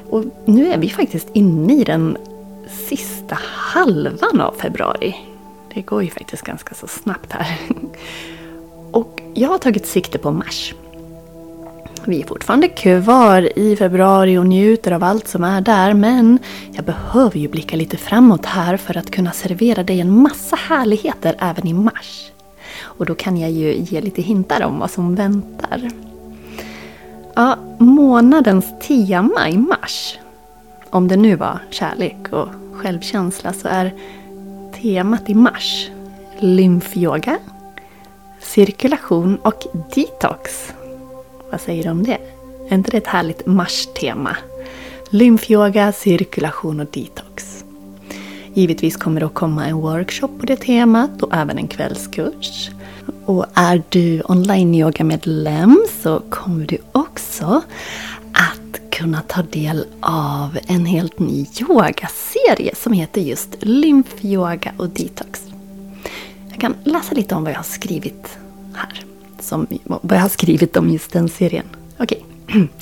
Och 0.09 0.25
nu 0.45 0.73
är 0.73 0.79
vi 0.79 0.89
faktiskt 0.89 1.29
inne 1.33 1.75
i 1.81 1.85
den 1.85 2.17
sista 2.89 3.39
halvan 3.43 4.41
av 4.41 4.53
februari. 4.53 5.17
Det 5.75 5.83
går 5.83 6.03
ju 6.03 6.11
faktiskt 6.11 6.43
ganska 6.43 6.75
så 6.75 6.87
snabbt 6.87 7.33
här. 7.33 7.59
Och 8.93 9.23
jag 9.35 9.49
har 9.49 9.59
tagit 9.59 9.87
sikte 9.87 10.19
på 10.19 10.31
mars. 10.31 10.75
Vi 12.05 12.23
är 12.23 12.27
fortfarande 12.27 12.69
kvar 12.69 13.59
i 13.59 13.77
februari 13.77 14.39
och 14.39 14.47
njuter 14.47 14.93
av 14.93 15.05
allt 15.05 15.29
som 15.29 15.45
är 15.45 15.61
där 15.61 15.95
men 15.95 16.39
jag 16.73 16.85
behöver 16.85 17.39
ju 17.39 17.49
blicka 17.49 17.77
lite 17.77 17.97
framåt 17.97 18.47
här 18.47 18.77
för 18.77 18.97
att 18.97 19.11
kunna 19.11 19.33
servera 19.33 19.83
dig 19.83 20.01
en 20.01 20.23
massa 20.23 20.57
härligheter 20.57 21.35
även 21.39 21.67
i 21.67 21.73
mars. 21.73 22.31
Och 22.83 23.07
då 23.07 23.15
kan 23.15 23.37
jag 23.37 23.51
ju 23.51 23.75
ge 23.75 24.01
lite 24.01 24.23
hintar 24.23 24.63
om 24.63 24.79
vad 24.79 24.91
som 24.91 25.15
väntar. 25.15 25.89
Ja, 27.35 27.57
månadens 27.79 28.67
tema 28.81 29.49
i 29.49 29.59
mars, 29.59 30.19
om 30.91 31.09
det 31.09 31.17
nu 31.17 31.37
var 31.37 31.59
kärlek 31.71 32.29
och 32.31 32.49
självkänsla, 32.73 33.53
så 33.53 33.69
är 33.69 33.95
temat 34.83 35.31
i 35.31 35.35
mars 35.35 35.91
lymfyoga, 36.39 37.39
cirkulation 38.41 39.37
och 39.37 39.67
detox. 39.95 40.73
Vad 41.51 41.61
säger 41.61 41.85
du 41.85 41.91
om 41.91 42.03
det? 42.03 42.19
Är 42.69 42.75
inte 42.75 42.91
det 42.91 42.97
ett 42.97 43.07
härligt 43.07 43.47
mars-tema? 43.47 44.37
Lymfyoga, 45.11 45.93
cirkulation 45.93 46.81
och 46.81 46.87
detox. 46.87 47.65
Givetvis 48.55 48.97
kommer 48.97 49.21
det 49.21 49.27
att 49.27 49.35
komma 49.35 49.67
en 49.67 49.77
workshop 49.77 50.29
på 50.29 50.47
det 50.47 50.57
temat 50.57 51.23
och 51.23 51.35
även 51.35 51.59
en 51.59 51.69
kvällskurs. 51.69 52.71
Och 53.25 53.47
är 53.55 53.83
du 53.89 54.23
online-yoga-medlem 54.25 55.85
så 56.03 56.23
kommer 56.31 56.67
du 56.67 56.79
också 56.93 57.63
att 58.33 58.91
kunna 58.91 59.23
ta 59.23 59.43
del 59.43 59.87
av 60.01 60.59
en 60.67 60.87
helt 60.87 61.19
ny 61.19 61.47
yogaserie 61.61 62.75
som 62.75 62.93
heter 62.93 63.21
just 63.21 63.49
lymfyoga 63.61 64.73
och 64.77 64.89
detox. 64.89 65.43
Jag 66.51 66.61
kan 66.61 66.75
läsa 66.85 67.15
lite 67.15 67.35
om 67.35 67.45
vad 67.45 67.53
jag 67.53 67.59
har 67.59 67.65
skrivit 67.65 68.39
här. 68.75 69.10
Som, 69.41 69.67
vad 69.85 70.17
jag 70.17 70.23
har 70.23 70.29
skrivit 70.29 70.77
om 70.77 70.91
just 70.91 71.13
den 71.13 71.29
serien. 71.29 71.67
Okej. 71.99 72.25
Okay. 72.49 72.67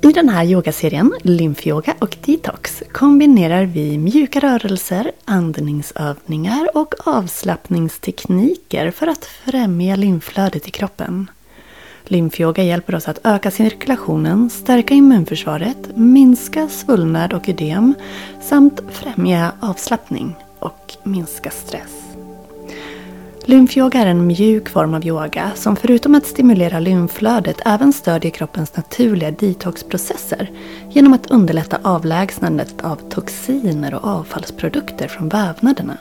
I 0.00 0.12
den 0.12 0.28
här 0.28 0.44
yogaserien, 0.44 1.12
lymfyoga 1.22 1.94
och 1.98 2.16
detox, 2.24 2.82
kombinerar 2.92 3.64
vi 3.64 3.98
mjuka 3.98 4.40
rörelser, 4.40 5.12
andningsövningar 5.24 6.68
och 6.74 6.94
avslappningstekniker 7.06 8.90
för 8.90 9.06
att 9.06 9.24
främja 9.24 9.96
lymflödet 9.96 10.68
i 10.68 10.70
kroppen. 10.70 11.30
Lymfyoga 12.04 12.62
hjälper 12.62 12.94
oss 12.94 13.08
att 13.08 13.20
öka 13.24 13.50
cirkulationen, 13.50 14.50
stärka 14.50 14.94
immunförsvaret, 14.94 15.96
minska 15.96 16.68
svullnad 16.68 17.32
och 17.32 17.48
ödem 17.48 17.94
samt 18.42 18.80
främja 18.90 19.52
avslappning 19.60 20.34
och 20.58 20.92
minska 21.02 21.50
stress. 21.50 22.05
Lymfyoga 23.48 24.00
är 24.00 24.06
en 24.06 24.26
mjuk 24.26 24.68
form 24.68 24.94
av 24.94 25.06
yoga 25.06 25.50
som 25.54 25.76
förutom 25.76 26.14
att 26.14 26.26
stimulera 26.26 26.80
lymflödet 26.80 27.60
även 27.64 27.92
stödjer 27.92 28.30
kroppens 28.30 28.76
naturliga 28.76 29.30
detoxprocesser 29.30 30.50
genom 30.90 31.12
att 31.12 31.30
underlätta 31.30 31.78
avlägsnandet 31.82 32.84
av 32.84 32.96
toxiner 32.96 33.94
och 33.94 34.04
avfallsprodukter 34.04 35.08
från 35.08 35.28
vävnaderna. 35.28 35.96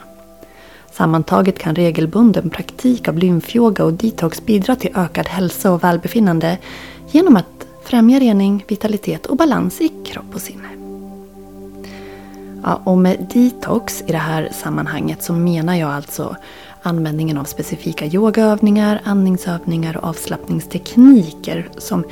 Sammantaget 0.92 1.60
kan 1.60 1.76
regelbunden 1.76 2.50
praktik 2.50 3.08
av 3.08 3.18
lymfyoga 3.18 3.84
och 3.84 3.94
detox 3.94 4.46
bidra 4.46 4.76
till 4.76 4.92
ökad 4.96 5.28
hälsa 5.28 5.72
och 5.72 5.84
välbefinnande 5.84 6.58
genom 7.12 7.36
att 7.36 7.68
främja 7.84 8.20
rening, 8.20 8.66
vitalitet 8.68 9.26
och 9.26 9.38
balans 9.38 9.82
i 9.82 9.92
kropp 10.06 10.36
och 10.36 10.42
sinne. 10.42 10.70
Ja, 12.64 12.82
och 12.84 12.98
med 12.98 13.28
detox 13.34 14.04
i 14.08 14.12
det 14.12 14.18
här 14.18 14.50
sammanhanget 14.54 15.24
så 15.24 15.34
menar 15.34 15.76
jag 15.76 15.90
alltså 15.90 16.36
användningen 16.86 17.38
av 17.38 17.44
specifika 17.44 18.06
yogaövningar, 18.06 19.02
andningsövningar 19.04 19.98
och 19.98 20.04
avslappningstekniker 20.04 21.70
som 21.78 22.04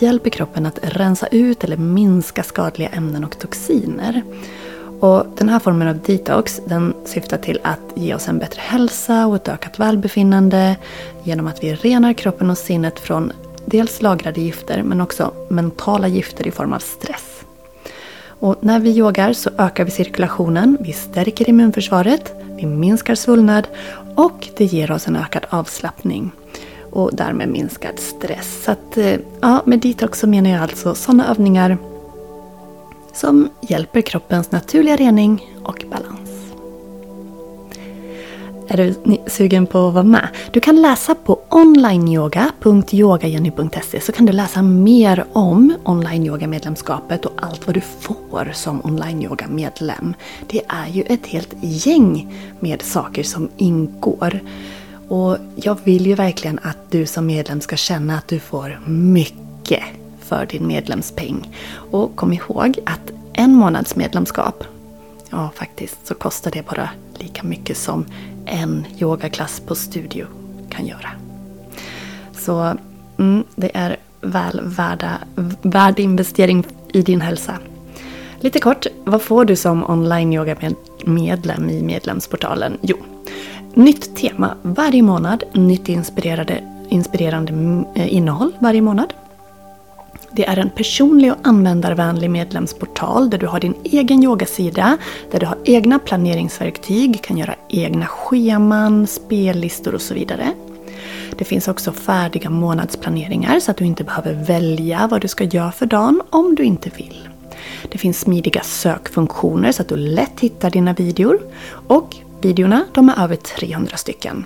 hjälper 0.00 0.30
kroppen 0.30 0.66
att 0.66 0.78
rensa 0.82 1.26
ut 1.26 1.64
eller 1.64 1.76
minska 1.76 2.42
skadliga 2.42 2.88
ämnen 2.88 3.24
och 3.24 3.38
toxiner. 3.38 4.22
Och 5.00 5.26
den 5.36 5.48
här 5.48 5.58
formen 5.58 5.88
av 5.88 5.98
detox 5.98 6.60
den 6.66 6.94
syftar 7.04 7.36
till 7.36 7.58
att 7.62 7.80
ge 7.94 8.14
oss 8.14 8.28
en 8.28 8.38
bättre 8.38 8.60
hälsa 8.60 9.26
och 9.26 9.36
ett 9.36 9.48
ökat 9.48 9.78
välbefinnande 9.78 10.76
genom 11.22 11.46
att 11.46 11.64
vi 11.64 11.74
renar 11.74 12.12
kroppen 12.12 12.50
och 12.50 12.58
sinnet 12.58 12.98
från 12.98 13.32
dels 13.64 14.02
lagrade 14.02 14.40
gifter 14.40 14.82
men 14.82 15.00
också 15.00 15.32
mentala 15.48 16.08
gifter 16.08 16.46
i 16.46 16.50
form 16.50 16.72
av 16.72 16.78
stress. 16.78 17.36
Och 18.38 18.56
när 18.60 18.80
vi 18.80 18.90
yogar 18.90 19.32
så 19.32 19.50
ökar 19.58 19.84
vi 19.84 19.90
cirkulationen, 19.90 20.76
vi 20.80 20.92
stärker 20.92 21.48
immunförsvaret, 21.48 22.32
vi 22.56 22.66
minskar 22.66 23.14
svullnad 23.14 23.68
och 24.16 24.48
det 24.56 24.64
ger 24.64 24.90
oss 24.90 25.08
en 25.08 25.16
ökad 25.16 25.46
avslappning 25.50 26.32
och 26.90 27.10
därmed 27.12 27.48
minskad 27.48 27.98
stress. 27.98 28.64
Så 28.64 28.70
att, 28.70 28.96
eh, 28.96 29.14
ja, 29.40 29.62
med 29.64 29.80
detox 29.80 30.20
så 30.20 30.26
menar 30.26 30.50
jag 30.50 30.62
alltså 30.62 30.94
sådana 30.94 31.30
övningar 31.30 31.78
som 33.14 33.48
hjälper 33.60 34.00
kroppens 34.00 34.52
naturliga 34.52 34.96
rening 34.96 35.54
och 35.64 35.84
balans. 35.90 36.25
Är 38.68 38.76
du 38.76 38.94
sugen 39.26 39.66
på 39.66 39.88
att 39.88 39.94
vara 39.94 40.04
med? 40.04 40.28
Du 40.50 40.60
kan 40.60 40.82
läsa 40.82 41.14
på 41.14 41.40
onlineyoga.yogajenny.se 41.48 44.00
så 44.00 44.12
kan 44.12 44.26
du 44.26 44.32
läsa 44.32 44.62
mer 44.62 45.24
om 45.32 45.74
online-yoga-medlemskapet 45.84 47.24
och 47.24 47.32
allt 47.36 47.66
vad 47.66 47.76
du 47.76 47.80
får 47.80 48.50
som 48.54 48.84
online-yoga-medlem. 48.84 50.14
Det 50.46 50.62
är 50.68 50.86
ju 50.86 51.02
ett 51.02 51.26
helt 51.26 51.54
gäng 51.60 52.34
med 52.60 52.82
saker 52.82 53.22
som 53.22 53.48
ingår. 53.56 54.40
Och 55.08 55.36
jag 55.56 55.78
vill 55.84 56.06
ju 56.06 56.14
verkligen 56.14 56.58
att 56.62 56.90
du 56.90 57.06
som 57.06 57.26
medlem 57.26 57.60
ska 57.60 57.76
känna 57.76 58.18
att 58.18 58.28
du 58.28 58.40
får 58.40 58.80
mycket 58.86 59.82
för 60.20 60.46
din 60.46 60.66
medlemspeng. 60.66 61.56
Och 61.90 62.16
kom 62.16 62.32
ihåg 62.32 62.78
att 62.86 63.12
en 63.32 63.54
månads 63.54 63.96
medlemskap, 63.96 64.64
ja 65.30 65.50
faktiskt, 65.54 66.06
så 66.06 66.14
kostar 66.14 66.50
det 66.50 66.66
bara 66.66 66.90
lika 67.18 67.42
mycket 67.42 67.76
som 67.76 68.04
en 68.46 68.86
yogaklass 68.98 69.60
på 69.60 69.74
studio 69.74 70.26
kan 70.70 70.86
göra. 70.86 71.10
Så 72.32 72.76
mm, 73.18 73.44
det 73.54 73.70
är 73.74 73.96
väl 74.20 74.60
värda, 74.64 75.18
värd 75.62 75.98
investering 75.98 76.66
i 76.92 77.02
din 77.02 77.20
hälsa. 77.20 77.58
Lite 78.40 78.60
kort, 78.60 78.86
vad 79.04 79.22
får 79.22 79.44
du 79.44 79.56
som 79.56 79.90
online-yoga-medlem 79.90 81.70
i 81.70 81.82
medlemsportalen? 81.82 82.78
Jo, 82.82 82.96
nytt 83.74 84.16
tema 84.16 84.54
varje 84.62 85.02
månad, 85.02 85.44
nytt 85.52 85.88
inspirerande, 85.88 86.60
inspirerande 86.88 87.52
innehåll 87.94 88.52
varje 88.58 88.80
månad. 88.80 89.12
Det 90.32 90.48
är 90.48 90.56
en 90.56 90.70
personlig 90.70 91.32
och 91.32 91.38
användarvänlig 91.42 92.30
medlemsportal 92.30 93.30
där 93.30 93.38
du 93.38 93.46
har 93.46 93.60
din 93.60 93.74
egen 93.84 94.22
yogasida, 94.22 94.98
där 95.30 95.40
du 95.40 95.46
har 95.46 95.58
egna 95.64 95.98
planeringsverktyg, 95.98 97.22
kan 97.22 97.38
göra 97.38 97.54
egna 97.68 98.06
scheman, 98.06 99.06
spellistor 99.06 99.94
och 99.94 100.00
så 100.00 100.14
vidare. 100.14 100.52
Det 101.38 101.44
finns 101.44 101.68
också 101.68 101.92
färdiga 101.92 102.50
månadsplaneringar 102.50 103.60
så 103.60 103.70
att 103.70 103.76
du 103.76 103.84
inte 103.84 104.04
behöver 104.04 104.32
välja 104.32 105.08
vad 105.10 105.20
du 105.20 105.28
ska 105.28 105.44
göra 105.44 105.72
för 105.72 105.86
dagen 105.86 106.22
om 106.30 106.54
du 106.54 106.64
inte 106.64 106.90
vill. 106.96 107.28
Det 107.90 107.98
finns 107.98 108.20
smidiga 108.20 108.60
sökfunktioner 108.62 109.72
så 109.72 109.82
att 109.82 109.88
du 109.88 109.96
lätt 109.96 110.40
hittar 110.40 110.70
dina 110.70 110.92
videor. 110.92 111.40
Och 111.86 112.16
videorna, 112.42 112.84
de 112.92 113.08
är 113.08 113.22
över 113.24 113.36
300 113.36 113.96
stycken. 113.96 114.44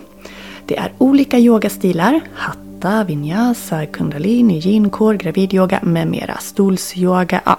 Det 0.66 0.78
är 0.78 0.92
olika 0.98 1.38
yogastilar, 1.38 2.20
Hatha, 2.80 3.04
Vinyasa, 3.04 3.86
Kundalini, 3.86 4.58
Yin-core, 4.58 5.16
gravidyoga 5.16 5.80
med 5.82 6.08
mera. 6.08 6.38
Stolsyoga, 6.38 7.40
ja. 7.44 7.58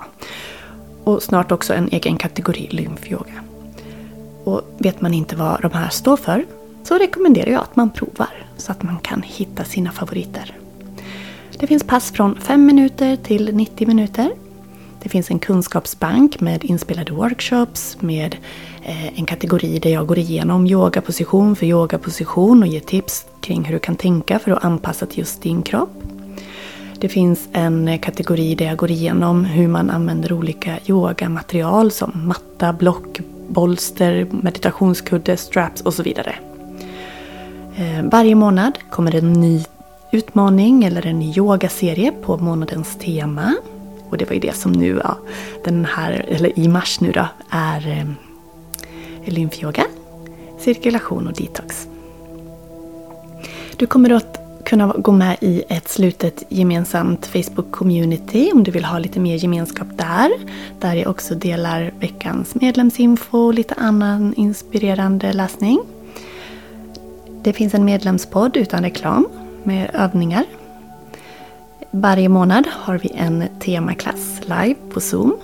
Och 1.04 1.24
snart 1.24 1.52
också 1.52 1.74
en 1.74 1.90
egen 1.92 2.18
kategori 2.18 2.68
lymfyoga. 2.72 3.44
Och 4.44 4.62
vet 4.78 5.02
man 5.02 5.14
inte 5.14 5.36
vad 5.36 5.62
de 5.62 5.72
här 5.72 5.90
står 5.90 6.18
för 6.18 6.46
så 6.84 6.98
rekommenderar 6.98 7.52
jag 7.52 7.62
att 7.62 7.76
man 7.76 7.90
provar 7.90 8.46
så 8.58 8.72
att 8.72 8.84
man 8.84 9.00
kan 9.00 9.22
hitta 9.22 9.64
sina 9.64 9.92
favoriter. 9.92 10.58
Det 11.60 11.68
finns 11.68 11.84
pass 11.84 12.12
från 12.12 12.36
5 12.36 12.66
minuter 12.66 13.16
till 13.16 13.56
90 13.56 13.88
minuter. 13.88 14.32
Det 15.04 15.10
finns 15.10 15.32
en 15.32 15.40
kunskapsbank 15.40 16.42
med 16.42 16.64
inspelade 16.64 17.14
workshops 17.14 17.98
med 18.00 18.36
eh, 18.84 19.20
en 19.20 19.26
kategori 19.26 19.80
där 19.80 19.90
jag 19.90 20.08
går 20.08 20.18
igenom 20.18 20.68
yogaposition 20.68 21.56
för 21.56 21.66
yogaposition 21.66 22.64
och 22.64 22.68
ger 22.68 22.80
tips 22.80 23.26
kring 23.42 23.64
hur 23.64 23.74
du 23.74 23.80
kan 23.80 23.96
tänka 23.96 24.40
för 24.40 24.52
att 24.52 24.64
anpassa 24.64 25.06
till 25.06 25.20
just 25.20 25.42
din 25.42 25.62
kropp. 25.62 25.90
Det 27.00 27.10
finns 27.10 27.48
en 27.52 28.00
kategori 28.00 28.56
där 28.56 28.66
jag 28.66 28.78
går 28.78 28.92
igenom 28.92 29.46
hur 29.46 29.68
man 29.68 29.90
använder 29.90 30.34
olika 30.34 30.80
yogamaterial 30.86 31.92
som 31.92 32.12
matta, 32.28 32.74
block, 32.74 33.20
bolster, 33.48 34.28
meditationskudde, 34.32 35.38
straps 35.38 35.82
och 35.82 35.94
så 35.94 36.04
vidare. 36.04 36.36
Eh, 37.76 38.04
varje 38.12 38.36
månad 38.36 38.78
kommer 38.90 39.16
en 39.16 39.34
ny 39.34 39.64
utmaning 40.12 40.84
eller 40.84 41.08
en 41.08 41.20
ny 41.20 41.34
yogaserie 41.38 42.12
på 42.12 42.38
månadens 42.38 42.98
tema. 42.98 43.56
Och 44.12 44.18
det 44.18 44.26
var 44.26 44.34
ju 44.34 44.40
det 44.40 44.56
som 44.56 44.72
nu, 44.72 45.02
ja, 45.04 45.18
den 45.64 45.86
här, 45.86 46.26
eller 46.28 46.60
i 46.60 46.68
mars 46.68 47.00
nu 47.00 47.12
då, 47.12 47.26
är 47.50 47.88
eh, 47.88 49.34
lymfyoga, 49.34 49.84
cirkulation 50.60 51.28
och 51.28 51.34
detox. 51.34 51.88
Du 53.78 53.86
kommer 53.88 54.10
att 54.10 54.38
kunna 54.66 54.96
gå 54.98 55.12
med 55.12 55.38
i 55.42 55.64
ett 55.70 55.90
slutet 55.90 56.44
gemensamt 56.50 57.28
Facebook-community 57.28 58.52
om 58.54 58.64
du 58.64 58.72
vill 58.72 58.86
ha 58.86 59.00
lite 59.00 59.20
mer 59.20 59.36
gemenskap 59.36 59.88
där. 59.96 60.32
Där 60.80 60.96
jag 60.96 61.08
också 61.08 61.36
delar 61.36 61.94
veckans 62.00 62.56
medlemsinfo 62.56 63.38
och 63.38 63.54
lite 63.54 63.76
annan 63.78 64.34
inspirerande 64.34 65.34
läsning. 65.34 65.80
Det 67.44 67.54
finns 67.54 67.74
en 67.74 67.86
medlemspodd 67.86 68.58
utan 68.58 68.84
reklam 68.84 69.28
med 69.64 69.92
övningar 69.94 70.46
varje 71.92 72.30
månad 72.30 72.68
har 72.72 72.98
vi 72.98 73.12
en 73.16 73.44
temaklass 73.60 74.42
live 74.42 74.76
på 74.94 75.00
Zoom. 75.00 75.38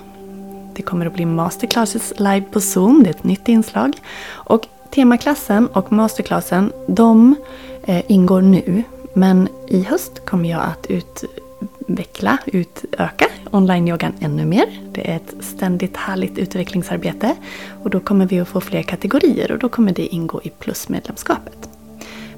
Det 0.75 0.81
kommer 0.81 1.05
att 1.05 1.13
bli 1.13 1.25
masterclasses 1.25 2.13
live 2.17 2.41
på 2.51 2.61
Zoom, 2.61 3.03
det 3.03 3.09
är 3.09 3.13
ett 3.13 3.23
nytt 3.23 3.47
inslag. 3.47 3.93
Och 4.29 4.67
temaklassen 4.89 5.67
och 5.67 5.91
masterclassen, 5.91 6.71
de 6.87 7.35
eh, 7.83 8.11
ingår 8.11 8.41
nu. 8.41 8.83
Men 9.13 9.47
i 9.67 9.83
höst 9.83 10.25
kommer 10.25 10.49
jag 10.49 10.61
att 10.61 10.87
utveckla, 10.89 12.37
utöka 12.45 13.25
online-yogan 13.51 14.13
ännu 14.19 14.45
mer. 14.45 14.65
Det 14.91 15.11
är 15.11 15.15
ett 15.15 15.33
ständigt 15.39 15.97
härligt 15.97 16.37
utvecklingsarbete. 16.37 17.35
Och 17.83 17.89
då 17.89 17.99
kommer 17.99 18.25
vi 18.25 18.39
att 18.39 18.47
få 18.47 18.61
fler 18.61 18.83
kategorier 18.83 19.51
och 19.51 19.59
då 19.59 19.69
kommer 19.69 19.91
det 19.91 20.05
ingå 20.05 20.41
i 20.43 20.49
plusmedlemskapet. 20.49 21.69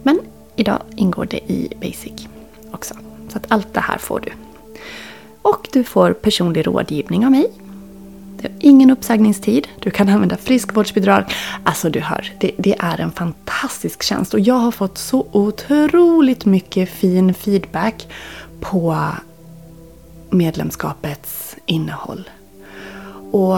Men 0.03 0.19
idag 0.55 0.81
ingår 0.95 1.25
det 1.25 1.51
i 1.51 1.73
basic 1.81 2.27
också. 2.71 2.95
Så 3.29 3.37
att 3.37 3.45
allt 3.47 3.73
det 3.73 3.79
här 3.79 3.97
får 3.97 4.19
du. 4.19 4.31
Och 5.41 5.69
du 5.73 5.83
får 5.83 6.13
personlig 6.13 6.67
rådgivning 6.67 7.25
av 7.25 7.31
mig. 7.31 7.51
Det 8.41 8.47
är 8.47 8.53
ingen 8.59 8.91
uppsägningstid. 8.91 9.67
Du 9.79 9.91
kan 9.91 10.09
använda 10.09 10.37
friskvårdsbidrag. 10.37 11.23
Alltså 11.63 11.89
du 11.89 11.99
hör, 11.99 12.31
det, 12.39 12.51
det, 12.57 12.75
är 12.79 13.01
en 13.01 13.11
fantastisk 13.11 14.03
tjänst. 14.03 14.33
Och 14.33 14.39
jag 14.39 14.55
har 14.55 14.71
fått 14.71 14.97
så 14.97 15.27
otroligt 15.31 16.45
mycket 16.45 16.89
fin 16.89 17.33
feedback 17.33 18.07
på 18.59 18.97
medlemskapets 20.29 21.55
innehåll. 21.65 22.29
Och 23.31 23.57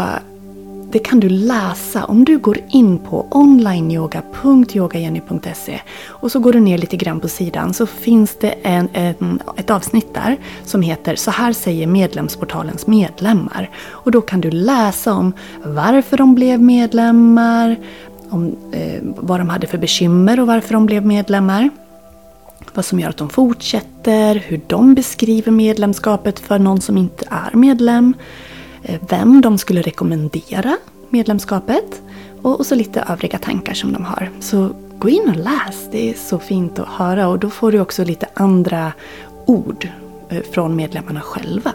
det 0.91 0.99
kan 0.99 1.19
du 1.19 1.29
läsa 1.29 2.05
om 2.05 2.25
du 2.25 2.37
går 2.37 2.57
in 2.69 2.99
på 2.99 3.27
onlineyoga.yogajenny.se 3.31 5.81
och 6.07 6.31
så 6.31 6.39
går 6.39 6.53
du 6.53 6.59
ner 6.59 6.77
lite 6.77 6.97
grann 6.97 7.19
på 7.19 7.27
sidan 7.27 7.73
så 7.73 7.85
finns 7.85 8.35
det 8.39 8.53
en, 8.63 8.89
en, 8.93 9.41
ett 9.57 9.69
avsnitt 9.69 10.13
där 10.13 10.37
som 10.65 10.81
heter 10.81 11.15
Så 11.15 11.31
här 11.31 11.53
säger 11.53 11.87
medlemsportalens 11.87 12.87
medlemmar. 12.87 13.69
Och 13.89 14.11
då 14.11 14.21
kan 14.21 14.41
du 14.41 14.51
läsa 14.51 15.13
om 15.13 15.33
varför 15.63 16.17
de 16.17 16.35
blev 16.35 16.61
medlemmar, 16.61 17.75
om 18.29 18.55
eh, 18.71 19.01
vad 19.03 19.39
de 19.39 19.49
hade 19.49 19.67
för 19.67 19.77
bekymmer 19.77 20.39
och 20.39 20.47
varför 20.47 20.73
de 20.73 20.85
blev 20.85 21.05
medlemmar. 21.05 21.69
Vad 22.73 22.85
som 22.85 22.99
gör 22.99 23.09
att 23.09 23.17
de 23.17 23.29
fortsätter, 23.29 24.35
hur 24.35 24.61
de 24.67 24.93
beskriver 24.93 25.51
medlemskapet 25.51 26.39
för 26.39 26.59
någon 26.59 26.81
som 26.81 26.97
inte 26.97 27.25
är 27.29 27.57
medlem. 27.57 28.13
Eh, 28.83 28.99
vem 29.09 29.41
de 29.41 29.57
skulle 29.57 29.81
rekommendera 29.81 30.77
medlemskapet 31.09 32.01
och, 32.41 32.65
så 32.65 32.75
lite 32.75 33.01
övriga 33.01 33.37
tankar 33.37 33.73
som 33.73 33.93
de 33.93 34.05
har. 34.05 34.29
Så 34.39 34.69
gå 34.99 35.09
in 35.09 35.29
och 35.29 35.35
läs, 35.35 35.89
det 35.91 36.09
är 36.09 36.13
så 36.13 36.39
fint 36.39 36.79
att 36.79 36.87
höra 36.87 37.27
och 37.27 37.39
då 37.39 37.49
får 37.49 37.71
du 37.71 37.79
också 37.79 38.03
lite 38.03 38.27
andra 38.33 38.93
ord 39.45 39.87
eh, 40.29 40.41
från 40.51 40.75
medlemmarna 40.75 41.21
själva. 41.21 41.71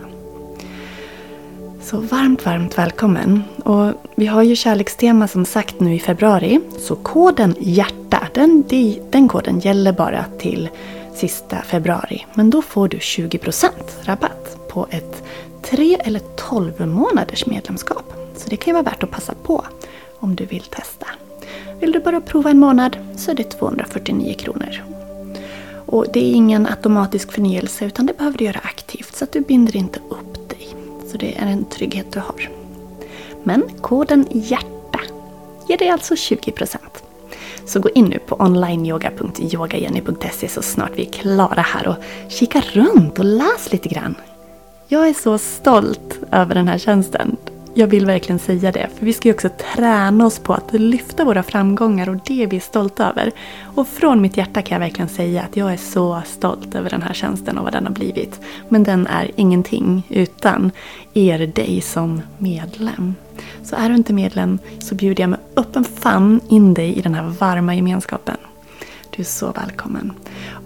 Så 1.83 2.01
varmt, 2.01 2.45
varmt 2.47 2.79
välkommen! 2.79 3.43
Och 3.65 3.93
vi 4.15 4.27
har 4.27 4.43
ju 4.43 4.57
kärlekstema 4.57 5.29
som 5.29 5.45
sagt 5.45 5.81
nu 5.81 5.95
i 5.95 5.99
februari. 5.99 6.61
Så 6.79 6.97
koden 6.97 7.55
HJÄRTA, 7.59 8.29
den, 8.35 8.65
den 9.11 9.29
koden 9.29 9.61
gäller 9.61 9.93
bara 9.93 10.25
till 10.39 10.69
sista 11.15 11.57
februari. 11.57 12.27
Men 12.35 12.51
då 12.51 12.63
får 12.63 12.89
du 12.89 12.97
20% 12.97 13.69
rabatt 14.03 14.46
på 14.77 14.87
ett 14.91 15.23
3 15.63 15.95
eller 15.95 16.21
12 16.37 16.87
månaders 16.87 17.47
medlemskap. 17.47 18.13
Så 18.37 18.49
det 18.49 18.57
kan 18.57 18.71
ju 18.71 18.73
vara 18.73 18.83
värt 18.83 19.03
att 19.03 19.11
passa 19.11 19.35
på 19.43 19.65
om 20.19 20.37
du 20.37 20.45
vill 20.45 20.63
testa. 20.63 21.07
Vill 21.81 21.93
du 21.93 22.01
bara 22.01 22.21
prova 22.21 22.51
en 22.51 22.59
månad 22.59 22.97
så 23.17 23.31
är 23.31 23.35
det 23.35 23.45
249 23.45 24.35
kronor. 24.39 24.83
Och 25.87 26.07
det 26.13 26.21
är 26.21 26.33
ingen 26.33 26.67
automatisk 26.67 27.33
förnyelse 27.33 27.85
utan 27.85 28.07
det 28.07 28.19
behöver 28.19 28.39
du 28.39 28.45
göra 28.45 28.59
aktivt 28.59 29.17
så 29.17 29.25
att 29.25 29.33
du 29.33 29.41
binder 29.41 29.77
inte 29.77 30.01
upp 30.09 30.51
dig. 30.51 30.69
Så 31.07 31.17
det 31.17 31.39
är 31.39 31.47
en 31.47 31.65
trygghet 31.65 32.13
du 32.13 32.21
har. 32.21 32.51
Men 33.45 33.63
koden 33.81 34.27
HJÄRTA 34.31 35.01
ger 35.69 35.79
dig 35.79 35.89
alltså 35.89 36.15
20%. 36.15 36.77
Så 37.67 37.81
gå 37.81 37.89
in 37.95 38.05
nu 38.05 38.19
på 38.19 38.37
onlineyoga.yogajenny.se 38.37 40.49
så 40.49 40.63
snart 40.63 40.93
vi 40.95 41.07
är 41.07 41.13
klara 41.13 41.63
här 41.63 41.89
och 41.89 41.97
kika 42.29 42.63
runt 42.73 43.19
och 43.19 43.25
läs 43.25 43.73
lite 43.73 43.89
grann. 43.89 44.15
Jag 44.89 45.09
är 45.09 45.15
så 45.15 45.39
stolt 45.39 46.19
över 46.33 46.55
den 46.55 46.69
här 46.69 46.79
tjänsten. 46.79 47.37
Jag 47.75 47.87
vill 47.87 48.07
verkligen 48.07 48.39
säga 48.39 48.73
det, 48.73 48.89
för 48.99 49.07
vi 49.07 49.13
ska 49.13 49.29
ju 49.29 49.35
också 49.35 49.49
träna 49.75 50.27
oss 50.27 50.39
på 50.39 50.55
att 50.55 50.73
lyfta 50.73 51.25
våra 51.25 51.43
framgångar 51.43 52.09
och 52.09 52.17
det 52.27 52.43
är 52.43 52.47
vi 52.47 52.61
stolta 52.61 53.11
över. 53.11 53.33
Och 53.63 53.89
från 53.89 54.21
mitt 54.21 54.37
hjärta 54.37 54.63
kan 54.63 54.75
jag 54.75 54.81
verkligen 54.81 55.09
säga 55.09 55.43
att 55.43 55.57
jag 55.57 55.73
är 55.73 55.77
så 55.77 56.23
stolt 56.27 56.75
över 56.75 56.91
den 56.91 57.03
här 57.03 57.13
tjänsten 57.13 57.59
och 57.59 57.65
vad 57.65 57.73
den 57.73 57.87
har 57.87 57.93
blivit. 57.93 58.41
Men 58.69 58.85
den 58.85 59.07
är 59.07 59.31
ingenting 59.37 60.03
utan 60.09 60.71
er, 61.15 61.47
dig 61.47 61.81
som 61.81 62.23
medlem. 62.39 63.15
Så 63.63 63.77
är 63.77 63.89
du 63.89 63.95
inte 63.95 64.13
medlem 64.13 64.59
så 64.79 64.95
bjuder 64.95 65.23
jag 65.23 65.31
med 65.31 65.41
öppen 65.57 65.85
famn 65.85 66.41
in 66.49 66.75
dig 66.75 66.99
i 66.99 67.01
den 67.01 67.15
här 67.15 67.35
varma 67.41 67.75
gemenskapen. 67.75 68.37
Du 69.11 69.23
är 69.23 69.27
så 69.27 69.53
välkommen. 69.53 70.13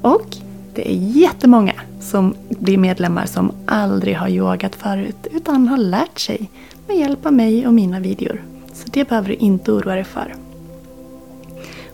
Och 0.02 0.36
det 0.74 0.90
är 0.90 0.96
jättemånga 0.96 1.74
som 2.10 2.34
blir 2.48 2.78
medlemmar 2.78 3.26
som 3.26 3.52
aldrig 3.66 4.16
har 4.16 4.28
yogat 4.28 4.74
förut 4.74 5.26
utan 5.30 5.68
har 5.68 5.78
lärt 5.78 6.18
sig 6.18 6.50
med 6.88 6.96
hjälp 6.96 7.26
av 7.26 7.32
mig 7.32 7.66
och 7.66 7.74
mina 7.74 8.00
videor. 8.00 8.42
Så 8.72 8.88
det 8.92 9.08
behöver 9.08 9.28
du 9.28 9.34
inte 9.34 9.72
oroa 9.72 9.94
dig 9.94 10.04
för. 10.04 10.34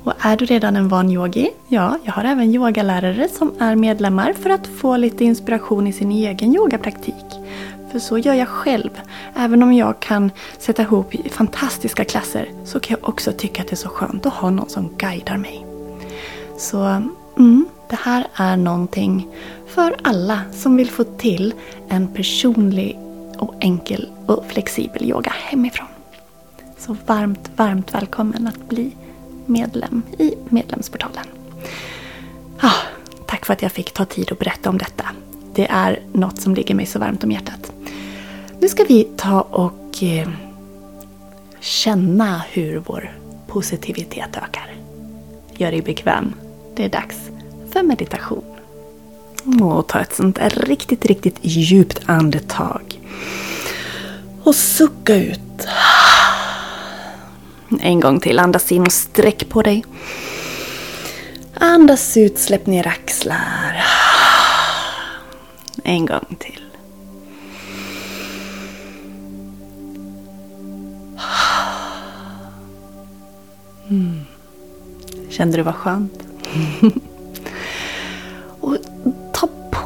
Och 0.06 0.12
är 0.18 0.36
du 0.36 0.44
redan 0.44 0.76
en 0.76 0.88
van 0.88 1.10
yogi? 1.10 1.50
Ja, 1.68 1.98
jag 2.04 2.12
har 2.12 2.24
även 2.24 2.54
yogalärare 2.54 3.28
som 3.28 3.52
är 3.58 3.76
medlemmar 3.76 4.32
för 4.32 4.50
att 4.50 4.66
få 4.66 4.96
lite 4.96 5.24
inspiration 5.24 5.86
i 5.86 5.92
sin 5.92 6.12
egen 6.12 6.54
yogapraktik. 6.54 7.24
För 7.92 7.98
så 7.98 8.18
gör 8.18 8.34
jag 8.34 8.48
själv. 8.48 8.90
Även 9.36 9.62
om 9.62 9.72
jag 9.72 10.00
kan 10.00 10.30
sätta 10.58 10.82
ihop 10.82 11.14
fantastiska 11.30 12.04
klasser 12.04 12.48
så 12.64 12.80
kan 12.80 12.96
jag 13.00 13.08
också 13.08 13.32
tycka 13.32 13.62
att 13.62 13.68
det 13.68 13.74
är 13.74 13.76
så 13.76 13.88
skönt 13.88 14.26
att 14.26 14.32
ha 14.32 14.50
någon 14.50 14.68
som 14.68 14.88
guidar 14.96 15.36
mig. 15.36 15.66
Så 16.58 17.02
mm, 17.38 17.66
det 17.90 17.96
här 17.96 18.26
är 18.34 18.56
någonting 18.56 19.28
för 19.76 19.96
alla 20.02 20.40
som 20.52 20.76
vill 20.76 20.90
få 20.90 21.04
till 21.04 21.54
en 21.88 22.08
personlig 22.08 22.98
och 23.38 23.54
enkel 23.60 24.08
och 24.26 24.44
flexibel 24.48 25.04
yoga 25.04 25.32
hemifrån. 25.36 25.86
Så 26.78 26.96
varmt, 27.06 27.50
varmt 27.56 27.94
välkommen 27.94 28.46
att 28.46 28.68
bli 28.68 28.96
medlem 29.46 30.02
i 30.18 30.34
medlemsportalen. 30.48 31.26
Ah, 32.60 32.82
tack 33.26 33.46
för 33.46 33.52
att 33.52 33.62
jag 33.62 33.72
fick 33.72 33.92
ta 33.92 34.04
tid 34.04 34.32
att 34.32 34.38
berätta 34.38 34.70
om 34.70 34.78
detta. 34.78 35.06
Det 35.54 35.66
är 35.70 36.02
något 36.12 36.40
som 36.40 36.54
ligger 36.54 36.74
mig 36.74 36.86
så 36.86 36.98
varmt 36.98 37.24
om 37.24 37.32
hjärtat. 37.32 37.72
Nu 38.60 38.68
ska 38.68 38.84
vi 38.84 39.04
ta 39.16 39.40
och 39.40 40.02
eh, 40.02 40.28
känna 41.60 42.42
hur 42.50 42.82
vår 42.86 43.18
positivitet 43.46 44.36
ökar. 44.36 44.74
Gör 45.56 45.70
dig 45.70 45.82
bekväm. 45.82 46.34
Det 46.74 46.84
är 46.84 46.88
dags 46.88 47.30
för 47.72 47.82
meditation. 47.82 48.55
Och 49.60 49.86
ta 49.86 50.00
ett 50.00 50.14
sånt 50.14 50.36
där 50.36 50.50
riktigt, 50.50 51.06
riktigt 51.06 51.38
djupt 51.42 52.00
andetag. 52.06 53.00
Och 54.42 54.54
sucka 54.54 55.14
ut. 55.16 55.66
En 57.80 58.00
gång 58.00 58.20
till. 58.20 58.38
Andas 58.38 58.72
in 58.72 58.82
och 58.82 58.92
sträck 58.92 59.48
på 59.48 59.62
dig. 59.62 59.84
Andas 61.54 62.16
ut, 62.16 62.38
släpp 62.38 62.66
ner 62.66 62.86
axlar. 62.86 63.84
En 65.84 66.06
gång 66.06 66.36
till. 66.38 66.62
Mm. 73.90 74.20
Kände 75.28 75.56
du 75.56 75.62
vad 75.62 75.74
skönt? 75.74 76.22
och 78.60 78.76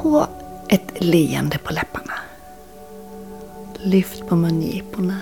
på 0.03 0.27
ett 0.69 0.93
leende 1.05 1.59
på 1.59 1.73
läpparna. 1.73 2.13
Lyft 3.75 4.29
på 4.29 4.37
mungiporna. 4.37 5.17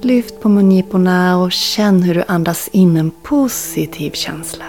Lyft 0.00 0.40
på 0.40 0.48
mungiporna 0.48 1.38
och 1.38 1.52
känn 1.52 2.02
hur 2.02 2.14
du 2.14 2.24
andas 2.28 2.68
in 2.68 2.96
en 2.96 3.10
positiv 3.10 4.10
känsla. 4.10 4.64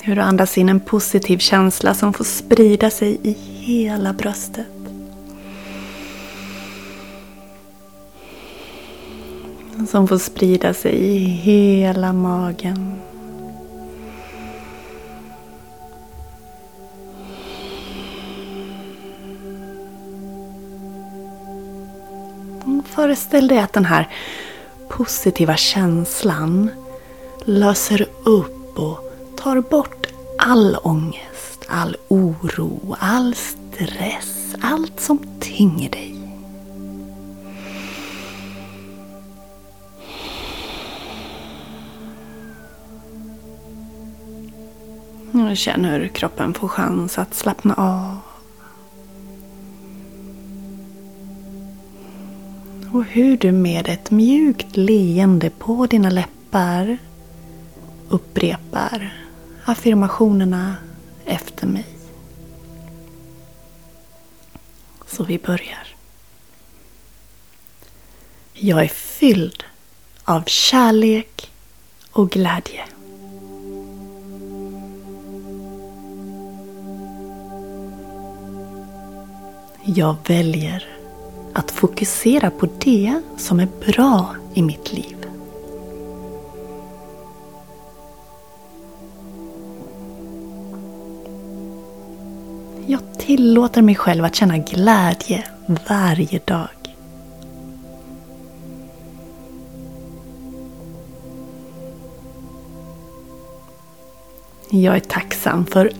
Hur 0.00 0.16
du 0.16 0.22
andas 0.22 0.58
in 0.58 0.68
en 0.68 0.80
positiv 0.80 1.38
känsla 1.38 1.94
som 1.94 2.12
får 2.12 2.24
sprida 2.24 2.90
sig 2.90 3.20
i 3.22 3.32
hela 3.32 4.12
bröstet. 4.12 4.81
Som 9.92 10.08
får 10.08 10.18
sprida 10.18 10.74
sig 10.74 10.92
i 10.92 11.18
hela 11.18 12.12
magen. 12.12 13.00
Föreställ 22.84 23.48
dig 23.48 23.58
att 23.58 23.72
den 23.72 23.84
här 23.84 24.08
positiva 24.88 25.56
känslan 25.56 26.70
löser 27.44 28.06
upp 28.24 28.78
och 28.78 28.98
tar 29.36 29.60
bort 29.60 30.06
all 30.38 30.76
ångest, 30.82 31.66
all 31.68 31.96
oro, 32.08 32.96
all 32.98 33.34
stress, 33.34 34.54
allt 34.60 35.00
som 35.00 35.18
tynger 35.40 35.90
dig. 35.90 36.21
Känn 45.54 45.84
hur 45.84 46.08
kroppen 46.08 46.54
får 46.54 46.68
chans 46.68 47.18
att 47.18 47.34
slappna 47.34 47.74
av. 47.74 48.18
Och 52.92 53.04
hur 53.04 53.36
du 53.36 53.52
med 53.52 53.88
ett 53.88 54.10
mjukt 54.10 54.76
leende 54.76 55.50
på 55.50 55.86
dina 55.86 56.10
läppar 56.10 56.98
upprepar 58.08 59.14
affirmationerna 59.64 60.76
efter 61.24 61.66
mig. 61.66 61.86
Så 65.06 65.24
vi 65.24 65.38
börjar. 65.38 65.86
Jag 68.52 68.84
är 68.84 68.88
fylld 68.88 69.64
av 70.24 70.42
kärlek 70.46 71.50
och 72.12 72.30
glädje. 72.30 72.84
Jag 79.84 80.16
väljer 80.26 80.84
att 81.52 81.70
fokusera 81.70 82.50
på 82.50 82.68
det 82.78 83.20
som 83.36 83.60
är 83.60 83.68
bra 83.86 84.34
i 84.54 84.62
mitt 84.62 84.92
liv. 84.92 85.16
Jag 92.86 93.00
tillåter 93.18 93.82
mig 93.82 93.94
själv 93.94 94.24
att 94.24 94.34
känna 94.34 94.58
glädje 94.58 95.44
varje 95.88 96.40
dag. 96.44 96.68
Jag 104.70 104.96
är 104.96 105.00
tacksam 105.00 105.66
för 105.66 105.92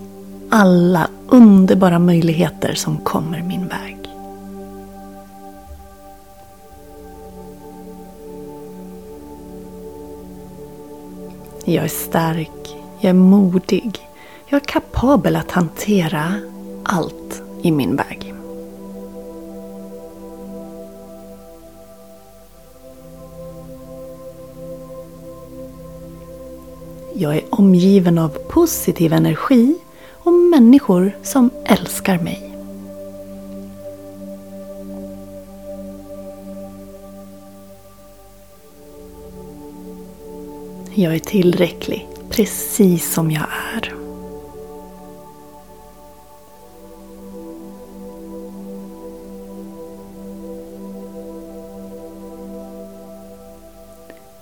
alla 0.51 1.09
underbara 1.33 1.99
möjligheter 1.99 2.75
som 2.75 2.97
kommer 2.97 3.43
min 3.43 3.69
väg. 3.69 3.99
Jag 11.65 11.85
är 11.85 11.89
stark, 11.89 12.77
jag 13.01 13.11
är 13.11 13.15
modig, 13.15 13.99
jag 14.49 14.63
är 14.63 14.67
kapabel 14.67 15.37
att 15.37 15.51
hantera 15.51 16.35
allt 16.85 17.43
i 17.63 17.71
min 17.71 17.97
väg. 17.97 18.35
Jag 27.15 27.37
är 27.37 27.43
omgiven 27.51 28.19
av 28.19 28.29
positiv 28.29 29.13
energi 29.13 29.79
och 30.25 30.33
människor 30.33 31.17
som 31.23 31.51
älskar 31.65 32.19
mig. 32.19 32.49
Jag 40.95 41.15
är 41.15 41.19
tillräcklig, 41.19 42.09
precis 42.31 43.13
som 43.13 43.31
jag 43.31 43.47
är. 43.75 43.95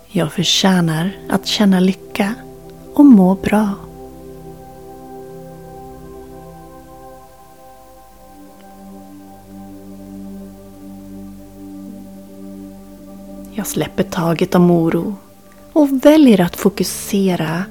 Jag 0.07 0.31
förtjänar 0.31 1.11
att 1.29 1.47
känna 1.47 1.79
lycka 1.79 2.35
och 2.93 3.05
må 3.05 3.35
bra. 3.35 3.75
Släpper 13.71 14.03
taget 14.03 14.55
om 14.55 14.71
oro 14.71 15.15
och 15.73 16.05
väljer 16.05 16.41
att 16.41 16.55
fokusera 16.55 17.63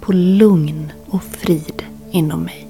på 0.00 0.12
lugn 0.12 0.92
och 1.06 1.22
frid 1.22 1.82
inom 2.10 2.42
mig. 2.42 2.68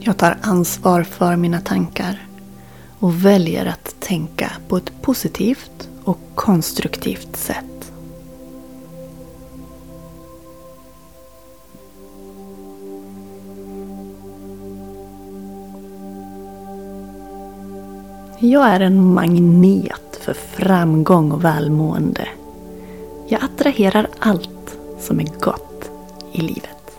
Jag 0.00 0.16
tar 0.16 0.38
ansvar 0.40 1.02
för 1.02 1.36
mina 1.36 1.60
tankar 1.60 2.26
och 2.98 3.24
väljer 3.24 3.66
att 3.66 4.00
tänka 4.00 4.52
på 4.68 4.76
ett 4.76 5.02
positivt 5.02 5.88
och 6.04 6.18
konstruktivt 6.34 7.36
sätt. 7.36 7.77
Jag 18.40 18.66
är 18.66 18.80
en 18.80 19.14
magnet 19.14 20.20
för 20.20 20.34
framgång 20.34 21.32
och 21.32 21.44
välmående. 21.44 22.28
Jag 23.28 23.44
attraherar 23.44 24.08
allt 24.18 24.78
som 25.00 25.20
är 25.20 25.40
gott 25.40 25.90
i 26.32 26.40
livet. 26.40 26.98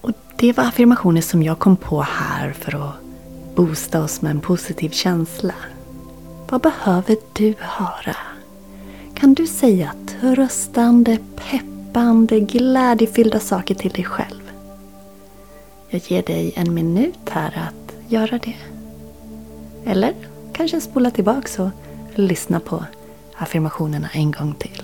Och 0.00 0.10
Det 0.36 0.52
var 0.52 0.64
affirmationer 0.64 1.20
som 1.20 1.42
jag 1.42 1.58
kom 1.58 1.76
på 1.76 2.02
här 2.02 2.52
för 2.52 2.74
att 2.74 2.94
boosta 3.54 4.02
oss 4.04 4.22
med 4.22 4.30
en 4.30 4.40
positiv 4.40 4.90
känsla. 4.90 5.54
Vad 6.48 6.60
behöver 6.60 7.16
du 7.32 7.54
höra? 7.58 8.16
Kan 9.14 9.34
du 9.34 9.46
säga 9.46 9.94
tröstande, 10.20 11.18
pepp 11.36 11.73
peppande, 11.94 12.40
glädjefyllda 12.40 13.40
saker 13.40 13.74
till 13.74 13.90
dig 13.90 14.04
själv. 14.04 14.50
Jag 15.88 16.00
ger 16.08 16.22
dig 16.22 16.52
en 16.56 16.74
minut 16.74 17.30
här 17.30 17.68
att 17.68 18.10
göra 18.12 18.38
det. 18.38 18.56
Eller 19.84 20.14
kanske 20.52 20.80
spola 20.80 21.10
tillbaks 21.10 21.58
och 21.58 21.70
lyssna 22.14 22.60
på 22.60 22.84
affirmationerna 23.36 24.08
en 24.12 24.30
gång 24.30 24.54
till. 24.54 24.82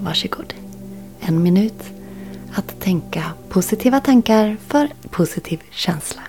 Varsågod. 0.00 0.54
En 1.20 1.42
minut 1.42 1.82
att 2.54 2.80
tänka 2.80 3.24
positiva 3.48 4.00
tankar 4.00 4.56
för 4.66 4.88
positiv 5.10 5.62
känsla. 5.70 6.22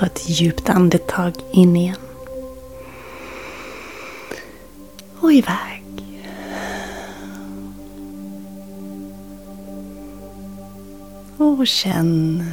Ta 0.00 0.06
ett 0.06 0.28
djupt 0.28 0.68
andetag 0.68 1.34
in 1.52 1.76
igen. 1.76 1.96
Och 5.20 5.32
iväg. 5.32 5.84
Och 11.36 11.66
känn 11.66 12.44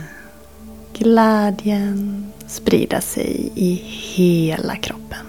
glädjen 0.93 2.25
sprida 2.47 3.01
sig 3.01 3.51
i 3.55 3.73
hela 4.15 4.75
kroppen. 4.75 5.25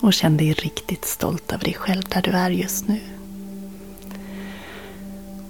Och 0.00 0.12
känn 0.12 0.36
dig 0.36 0.52
riktigt 0.52 1.04
stolt 1.04 1.52
över 1.52 1.64
dig 1.64 1.74
själv 1.74 2.02
där 2.08 2.22
du 2.22 2.30
är 2.30 2.50
just 2.50 2.88
nu. 2.88 3.00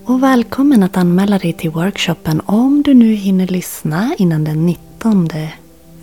Och 0.05 0.23
välkommen 0.23 0.83
att 0.83 0.97
anmäla 0.97 1.39
dig 1.39 1.53
till 1.53 1.71
workshopen 1.71 2.41
om 2.47 2.83
du 2.83 2.95
nu 2.95 3.15
hinner 3.15 3.47
lyssna 3.47 4.15
innan 4.19 4.45
den 4.45 4.67
19 4.67 4.92
19 5.05 5.29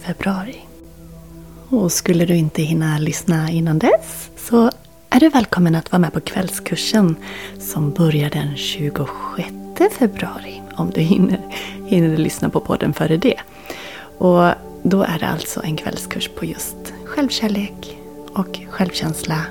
februari. 0.02 0.60
Och 1.70 1.92
skulle 1.92 2.26
du 2.26 2.36
inte 2.36 2.62
hinna 2.62 2.98
lyssna 2.98 3.52
innan 3.52 3.80
dess 3.80 4.30
så 4.36 4.72
är 5.10 5.20
du 5.20 5.30
välkommen 5.30 5.76
att 5.76 5.92
vara 5.92 6.00
med 6.00 6.14
på 6.14 6.20
kvällskursen 6.20 7.16
som 7.60 7.92
börjar 7.92 8.30
den 8.30 8.58
26 8.58 9.50
februari. 10.00 10.62
Om 10.76 10.90
du 10.90 11.02
hinner, 11.02 11.40
hinner 11.88 12.18
lyssna 12.18 12.50
på 12.50 12.60
podden 12.60 12.94
före 12.94 13.18
det. 13.18 13.40
Och 14.18 14.52
då 14.84 15.04
är 15.04 15.20
det 15.20 15.28
alltså 15.28 15.64
en 15.64 15.78
kvällskurs 15.78 16.30
på 16.36 16.46
just 16.46 16.94
självkärlek 17.06 17.98
och 18.34 18.60
självkänsla 18.70 19.46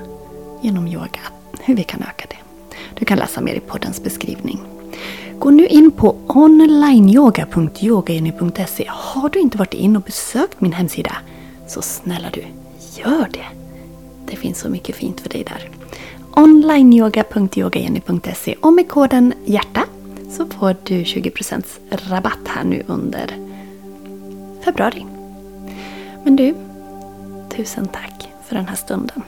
genom 0.61 0.87
yoga. 0.87 1.21
Hur 1.61 1.75
vi 1.75 1.83
kan 1.83 2.01
öka 2.01 2.25
det. 2.29 2.75
Du 2.95 3.05
kan 3.05 3.17
läsa 3.17 3.41
mer 3.41 3.53
i 3.55 3.59
poddens 3.59 4.03
beskrivning. 4.03 4.59
Gå 5.39 5.49
nu 5.49 5.67
in 5.67 5.91
på 5.91 6.15
onlineyoga.yogajenny.se. 6.27 8.85
Har 8.87 9.29
du 9.29 9.39
inte 9.39 9.57
varit 9.57 9.73
in 9.73 9.95
och 9.95 10.01
besökt 10.01 10.61
min 10.61 10.73
hemsida, 10.73 11.15
så 11.67 11.81
snälla 11.81 12.27
du, 12.33 12.43
gör 13.01 13.27
det. 13.31 13.45
Det 14.25 14.35
finns 14.35 14.59
så 14.59 14.69
mycket 14.69 14.95
fint 14.95 15.21
för 15.21 15.29
dig 15.29 15.43
där. 15.43 15.69
onlineyoga.yogajenny.se 16.35 18.55
och 18.61 18.73
med 18.73 18.89
koden 18.89 19.33
HJÄRTA 19.45 19.83
så 20.29 20.45
får 20.45 20.75
du 20.83 21.03
20% 21.03 21.63
rabatt 21.89 22.47
här 22.47 22.63
nu 22.63 22.83
under 22.87 23.37
februari. 24.61 25.05
Men 26.23 26.35
du, 26.35 26.55
tusen 27.55 27.87
tack 27.87 28.29
för 28.47 28.55
den 28.55 28.67
här 28.67 28.75
stunden. 28.75 29.23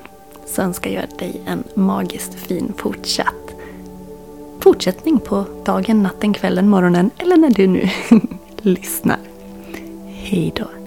Så 0.45 0.61
önskar 0.61 0.91
jag 0.91 1.05
dig 1.19 1.41
en 1.45 1.63
magiskt 1.75 2.33
fin 2.33 2.73
fortsatt 2.77 3.40
fortsättning 4.63 5.19
på 5.19 5.45
dagen, 5.65 6.03
natten, 6.03 6.33
kvällen, 6.33 6.69
morgonen 6.69 7.11
eller 7.17 7.37
när 7.37 7.49
du 7.49 7.67
nu 7.67 7.89
lyssnar. 8.61 9.19
Hej 10.07 10.53
då! 10.55 10.80